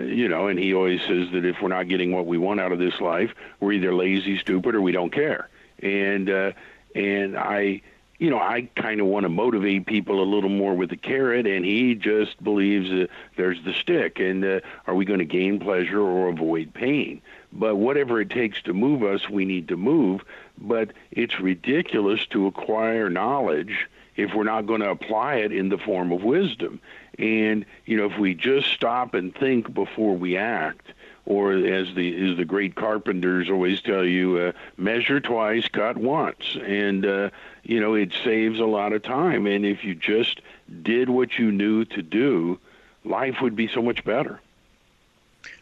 you 0.07 0.27
know, 0.27 0.47
and 0.47 0.57
he 0.57 0.73
always 0.73 1.01
says 1.01 1.27
that 1.33 1.45
if 1.45 1.61
we're 1.61 1.67
not 1.67 1.87
getting 1.87 2.11
what 2.11 2.25
we 2.25 2.39
want 2.39 2.59
out 2.59 2.71
of 2.71 2.79
this 2.79 2.99
life, 2.99 3.31
we're 3.59 3.73
either 3.73 3.93
lazy, 3.93 4.39
stupid, 4.39 4.73
or 4.73 4.81
we 4.81 4.91
don't 4.91 5.11
care. 5.11 5.47
And 5.83 6.27
uh, 6.31 6.53
and 6.95 7.37
I, 7.37 7.83
you 8.17 8.31
know, 8.31 8.39
I 8.39 8.69
kind 8.75 8.99
of 8.99 9.05
want 9.05 9.25
to 9.25 9.29
motivate 9.29 9.85
people 9.85 10.23
a 10.23 10.25
little 10.25 10.49
more 10.49 10.73
with 10.73 10.89
the 10.89 10.97
carrot, 10.97 11.45
and 11.45 11.63
he 11.63 11.93
just 11.93 12.43
believes 12.43 12.89
that 12.89 13.09
there's 13.37 13.63
the 13.63 13.73
stick. 13.73 14.19
And 14.19 14.43
uh, 14.43 14.59
are 14.87 14.95
we 14.95 15.05
going 15.05 15.19
to 15.19 15.25
gain 15.25 15.59
pleasure 15.59 16.01
or 16.01 16.29
avoid 16.29 16.73
pain? 16.73 17.21
But 17.53 17.75
whatever 17.75 18.19
it 18.19 18.31
takes 18.31 18.59
to 18.63 18.73
move 18.73 19.03
us, 19.03 19.29
we 19.29 19.45
need 19.45 19.67
to 19.67 19.77
move. 19.77 20.21
But 20.57 20.93
it's 21.11 21.39
ridiculous 21.39 22.25
to 22.31 22.47
acquire 22.47 23.11
knowledge 23.11 23.87
if 24.19 24.33
we're 24.33 24.43
not 24.43 24.67
going 24.67 24.81
to 24.81 24.89
apply 24.89 25.35
it 25.35 25.51
in 25.51 25.69
the 25.69 25.77
form 25.77 26.11
of 26.11 26.23
wisdom. 26.23 26.81
And 27.17 27.65
you 27.85 27.97
know, 27.97 28.05
if 28.05 28.17
we 28.17 28.33
just 28.33 28.67
stop 28.67 29.13
and 29.13 29.33
think 29.33 29.73
before 29.73 30.15
we 30.15 30.37
act, 30.37 30.87
or 31.25 31.53
as 31.53 31.93
the 31.95 32.31
as 32.31 32.37
the 32.37 32.45
great 32.45 32.75
carpenters 32.75 33.49
always 33.49 33.81
tell 33.81 34.05
you, 34.05 34.37
uh, 34.37 34.51
measure 34.77 35.19
twice, 35.19 35.67
cut 35.67 35.97
once, 35.97 36.57
and 36.65 37.05
uh, 37.05 37.29
you 37.63 37.79
know 37.79 37.93
it 37.93 38.11
saves 38.23 38.59
a 38.59 38.65
lot 38.65 38.93
of 38.93 39.03
time. 39.03 39.45
And 39.47 39.65
if 39.65 39.83
you 39.83 39.95
just 39.95 40.41
did 40.81 41.09
what 41.09 41.37
you 41.37 41.51
knew 41.51 41.85
to 41.85 42.01
do, 42.01 42.59
life 43.05 43.41
would 43.41 43.55
be 43.55 43.67
so 43.67 43.81
much 43.81 44.03
better. 44.03 44.39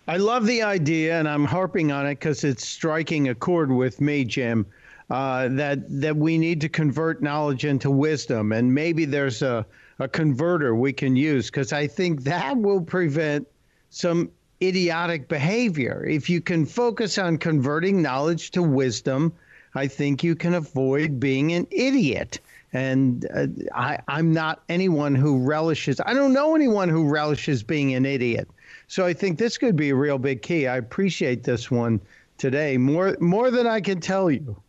I 0.08 0.18
love 0.18 0.46
the 0.46 0.64
idea, 0.64 1.20
and 1.20 1.28
I'm 1.28 1.44
harping 1.44 1.92
on 1.92 2.06
it 2.06 2.16
because 2.16 2.44
it's 2.44 2.66
striking 2.66 3.28
a 3.28 3.36
chord 3.36 3.72
with 3.72 4.00
me, 4.00 4.24
Jim. 4.24 4.66
Uh, 5.10 5.48
that 5.48 5.80
that 6.02 6.18
we 6.18 6.38
need 6.38 6.60
to 6.60 6.68
convert 6.68 7.24
knowledge 7.24 7.64
into 7.64 7.90
wisdom, 7.90 8.52
and 8.52 8.74
maybe 8.74 9.06
there's 9.06 9.42
a 9.42 9.66
a 10.00 10.08
converter 10.08 10.76
we 10.76 10.92
can 10.94 11.16
use 11.16 11.48
because 11.48 11.72
I 11.72 11.88
think 11.88 12.24
that 12.24 12.58
will 12.58 12.82
prevent 12.82 13.48
some 13.90 14.32
idiotic 14.62 15.28
behavior. 15.28 16.06
If 16.08 16.30
you 16.30 16.42
can 16.42 16.66
focus 16.66 17.18
on 17.18 17.38
converting 17.38 18.02
knowledge 18.02 18.52
to 18.52 18.64
wisdom, 18.64 19.34
I 19.76 19.88
think 19.88 20.24
you 20.24 20.36
can 20.36 20.56
avoid 20.56 21.20
being 21.20 21.54
an 21.54 21.68
idiot. 21.72 22.40
And 22.74 23.26
uh, 23.34 23.48
I, 23.74 24.00
I'm 24.08 24.34
not 24.34 24.64
anyone 24.68 25.16
who 25.16 25.40
relishes, 25.40 26.02
I 26.06 26.14
don't 26.14 26.34
know 26.34 26.54
anyone 26.54 26.90
who 26.90 27.10
relishes 27.10 27.64
being 27.64 27.94
an 27.96 28.06
idiot. 28.06 28.50
So 28.88 29.06
I 29.06 29.14
think 29.14 29.40
this 29.40 29.58
could 29.58 29.76
be 29.76 29.90
a 29.90 29.96
real 29.96 30.18
big 30.18 30.42
key. 30.42 30.68
I 30.68 30.78
appreciate 30.78 31.44
this 31.44 31.72
one 31.72 32.02
today 32.38 32.78
more 32.78 33.18
more 33.20 33.50
than 33.50 33.66
I 33.66 33.82
can 33.82 34.00
tell 34.00 34.30
you. 34.30 34.62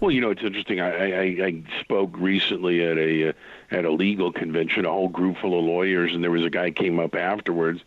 Well, 0.00 0.10
you 0.10 0.20
know, 0.20 0.30
it's 0.30 0.42
interesting. 0.42 0.80
I, 0.80 1.12
I, 1.12 1.46
I 1.46 1.62
spoke 1.80 2.14
recently 2.18 2.84
at 2.84 2.98
a 2.98 3.30
uh, 3.30 3.32
at 3.70 3.84
a 3.84 3.90
legal 3.90 4.32
convention, 4.32 4.84
a 4.84 4.90
whole 4.90 5.08
group 5.08 5.38
full 5.38 5.58
of 5.58 5.64
lawyers, 5.64 6.12
and 6.14 6.22
there 6.22 6.30
was 6.30 6.44
a 6.44 6.50
guy 6.50 6.70
came 6.70 6.98
up 6.98 7.14
afterwards, 7.14 7.80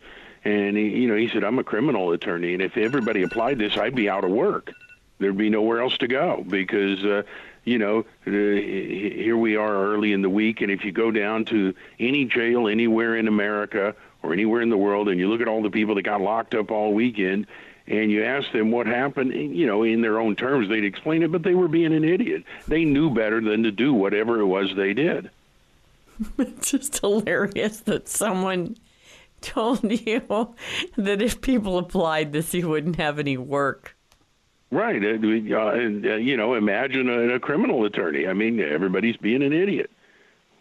and 0.44 0.76
he, 0.76 1.02
you 1.02 1.08
know, 1.08 1.16
he 1.16 1.30
said, 1.30 1.44
"I'm 1.44 1.60
a 1.60 1.64
criminal 1.64 2.12
attorney, 2.12 2.54
and 2.54 2.62
if 2.62 2.76
everybody 2.76 3.22
applied 3.22 3.60
this, 3.60 3.78
I'd 3.78 3.96
be 3.96 4.10
out 4.10 4.24
of 4.24 4.32
work. 4.32 4.74
There'd 5.20 5.38
be 5.38 5.50
nowhere 5.50 5.82
else 5.82 5.98
to 6.00 6.08
go 6.08 6.44
because." 6.48 7.04
Uh, 7.04 7.24
you 7.66 7.80
know, 7.80 8.06
uh, 8.28 8.30
here 8.30 9.36
we 9.36 9.56
are 9.56 9.76
early 9.76 10.14
in 10.14 10.22
the 10.22 10.30
week, 10.30 10.62
and 10.62 10.70
if 10.70 10.86
you 10.86 10.92
go 10.92 11.10
down 11.10 11.46
to 11.46 11.74
any 12.00 12.24
jail 12.26 12.68
anywhere 12.68 13.16
in 13.16 13.28
America 13.28 13.96
or 14.22 14.34
anywhere 14.34 14.62
in 14.62 14.70
the 14.70 14.78
world, 14.78 15.10
and 15.10 15.20
you 15.20 15.28
look 15.28 15.42
at 15.42 15.48
all 15.48 15.64
the 15.64 15.72
people 15.72 15.96
that 15.96 16.04
got 16.04 16.22
locked 16.22 16.54
up 16.54 16.70
all 16.70 16.94
weekend, 16.94 17.48
and 17.88 18.12
you 18.12 18.24
ask 18.24 18.52
them 18.52 18.72
what 18.72 18.88
happened, 18.88 19.34
you 19.34 19.68
know, 19.68 19.84
in 19.84 20.02
their 20.02 20.20
own 20.20 20.36
terms, 20.36 20.70
they'd 20.70 20.84
explain 20.84 21.22
it, 21.24 21.32
but 21.32 21.44
they 21.44 21.54
were 21.54 21.68
being 21.68 21.94
an 21.94 22.04
idiot. 22.04 22.44
They 22.68 22.84
knew 22.84 23.12
better 23.12 23.42
than 23.42 23.64
to 23.64 23.72
do 23.72 23.94
whatever 23.94 24.40
it 24.40 24.46
was 24.46 24.76
they 24.76 24.94
did. 24.94 25.30
it's 26.38 26.72
just 26.72 27.00
hilarious 27.00 27.82
that 27.82 28.08
someone 28.08 28.78
told 29.42 29.84
you 30.08 30.56
that 30.98 31.22
if 31.22 31.42
people 31.42 31.78
applied 31.78 32.34
this, 32.34 32.54
you 32.54 32.70
wouldn't 32.70 32.96
have 32.96 33.20
any 33.20 33.38
work. 33.38 33.96
Right. 34.72 35.02
Uh, 35.04 35.08
uh, 35.08 35.72
and, 35.72 36.06
uh, 36.06 36.16
you 36.16 36.36
know, 36.36 36.56
imagine 36.56 37.08
a, 37.08 37.36
a, 37.36 37.40
criminal 37.40 37.86
attorney. 37.86 38.28
I 38.28 38.34
mean, 38.34 38.60
everybody's 38.60 39.16
being 39.16 39.44
an 39.44 39.54
idiot. 39.54 39.92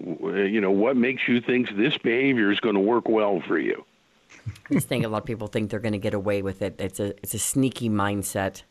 Uh, 0.06 0.34
you 0.34 0.60
know, 0.60 0.70
what 0.70 0.96
makes 0.96 1.26
you 1.26 1.40
think 1.40 1.74
this 1.74 1.96
behavior 1.96 2.52
is 2.52 2.60
going 2.60 2.74
to 2.74 2.80
work 2.80 3.08
well 3.08 3.40
for 3.40 3.58
you? 3.58 3.84
I 4.70 4.74
just 4.74 4.88
think 4.88 5.04
a 5.04 5.08
lot 5.08 5.18
of 5.18 5.24
people 5.26 5.46
think 5.46 5.70
they're 5.70 5.80
going 5.80 5.92
to 5.92 5.98
get 5.98 6.14
away 6.14 6.42
with 6.42 6.62
it. 6.62 6.76
It's 6.78 7.00
a 7.00 7.08
it's 7.22 7.34
a 7.34 7.38
sneaky 7.38 7.90
mindset. 7.90 8.62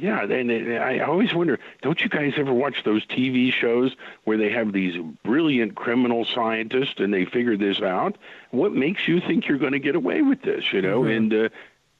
Yeah, 0.00 0.22
and 0.22 0.50
I 0.78 1.00
always 1.00 1.34
wonder, 1.34 1.58
don't 1.82 2.00
you 2.00 2.08
guys 2.08 2.32
ever 2.38 2.54
watch 2.54 2.84
those 2.84 3.04
TV 3.04 3.52
shows 3.52 3.94
where 4.24 4.38
they 4.38 4.48
have 4.48 4.72
these 4.72 4.96
brilliant 5.22 5.74
criminal 5.74 6.24
scientists 6.24 6.94
and 6.96 7.12
they 7.12 7.26
figure 7.26 7.58
this 7.58 7.82
out? 7.82 8.16
What 8.50 8.72
makes 8.72 9.06
you 9.06 9.20
think 9.20 9.46
you're 9.46 9.58
going 9.58 9.72
to 9.72 9.78
get 9.78 9.96
away 9.96 10.22
with 10.22 10.40
this? 10.40 10.72
You 10.72 10.80
know, 10.80 11.02
mm-hmm. 11.02 11.10
and 11.10 11.34
uh, 11.34 11.48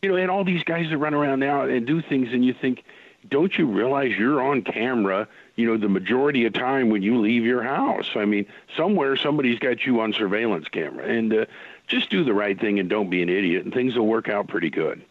you 0.00 0.08
know, 0.08 0.16
and 0.16 0.30
all 0.30 0.44
these 0.44 0.64
guys 0.64 0.88
that 0.88 0.96
run 0.96 1.12
around 1.12 1.40
now 1.40 1.64
and 1.64 1.86
do 1.86 2.00
things, 2.00 2.32
and 2.32 2.42
you 2.42 2.54
think, 2.54 2.84
don't 3.28 3.56
you 3.58 3.66
realize 3.66 4.12
you're 4.18 4.40
on 4.40 4.62
camera? 4.62 5.28
You 5.56 5.66
know, 5.66 5.76
the 5.76 5.90
majority 5.90 6.46
of 6.46 6.54
time 6.54 6.88
when 6.88 7.02
you 7.02 7.20
leave 7.20 7.44
your 7.44 7.62
house. 7.62 8.08
I 8.14 8.24
mean, 8.24 8.46
somewhere 8.78 9.14
somebody's 9.14 9.58
got 9.58 9.84
you 9.84 10.00
on 10.00 10.14
surveillance 10.14 10.68
camera, 10.68 11.04
and 11.04 11.34
uh, 11.34 11.44
just 11.90 12.08
do 12.08 12.24
the 12.24 12.32
right 12.32 12.58
thing 12.58 12.78
and 12.78 12.88
don't 12.88 13.10
be 13.10 13.22
an 13.22 13.28
idiot, 13.28 13.64
and 13.64 13.74
things 13.74 13.96
will 13.96 14.06
work 14.06 14.28
out 14.28 14.48
pretty 14.48 14.70
good. 14.70 15.02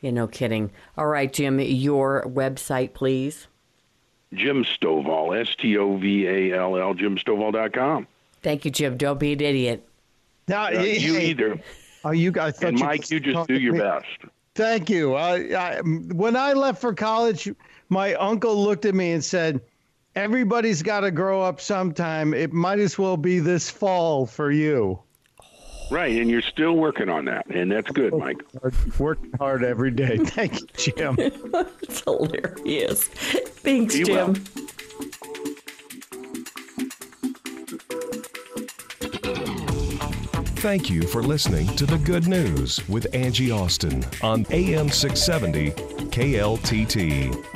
Yeah, 0.00 0.10
no 0.10 0.28
kidding. 0.28 0.70
All 0.96 1.06
right, 1.06 1.32
Jim, 1.32 1.58
your 1.58 2.22
website, 2.24 2.92
please. 2.92 3.48
Jim 4.34 4.64
Stovall, 4.64 5.40
S 5.40 5.54
T 5.56 5.78
O 5.78 5.96
V 5.96 6.26
A 6.26 6.58
L 6.58 6.76
L, 6.76 6.94
jimstovall.com. 6.94 8.06
Thank 8.42 8.64
you, 8.64 8.70
Jim. 8.70 8.96
Don't 8.96 9.18
be 9.18 9.32
an 9.32 9.40
idiot. 9.40 9.88
No, 10.48 10.58
uh, 10.58 10.70
you 10.70 11.18
either. 11.18 11.60
Oh, 12.04 12.10
you 12.10 12.30
guys. 12.30 12.62
And 12.62 12.78
Mike, 12.78 13.10
you 13.10 13.18
just 13.18 13.48
do 13.48 13.58
your 13.58 13.72
me. 13.72 13.80
best. 13.80 14.06
Thank 14.54 14.88
you. 14.90 15.14
I, 15.14 15.54
I, 15.54 15.80
when 15.80 16.36
I 16.36 16.52
left 16.52 16.80
for 16.80 16.94
college, 16.94 17.50
my 17.88 18.14
uncle 18.14 18.62
looked 18.62 18.84
at 18.84 18.94
me 18.94 19.12
and 19.12 19.24
said, 19.24 19.60
"Everybody's 20.14 20.82
got 20.82 21.00
to 21.00 21.10
grow 21.10 21.42
up 21.42 21.60
sometime. 21.60 22.34
It 22.34 22.52
might 22.52 22.78
as 22.78 22.98
well 22.98 23.16
be 23.16 23.40
this 23.40 23.70
fall 23.70 24.26
for 24.26 24.50
you." 24.50 24.98
Right, 25.90 26.20
and 26.20 26.28
you're 26.28 26.42
still 26.42 26.74
working 26.74 27.08
on 27.08 27.26
that, 27.26 27.46
and 27.46 27.70
that's 27.70 27.90
good, 27.92 28.12
Mike. 28.12 28.42
Working 28.98 29.32
hard 29.38 29.62
every 29.62 29.92
day. 29.92 30.16
Thank 30.24 30.60
you, 30.60 30.92
Jim. 30.92 31.16
it's 31.18 32.00
hilarious. 32.02 33.04
Thanks, 33.04 33.94
Be 33.94 34.04
Jim. 34.04 34.32
Well. 34.32 34.34
Thank 40.56 40.90
you 40.90 41.02
for 41.02 41.22
listening 41.22 41.68
to 41.76 41.86
The 41.86 41.98
Good 41.98 42.26
News 42.26 42.86
with 42.88 43.06
Angie 43.14 43.52
Austin 43.52 44.04
on 44.20 44.44
AM 44.50 44.88
670 44.88 45.70
KLTT. 46.10 47.55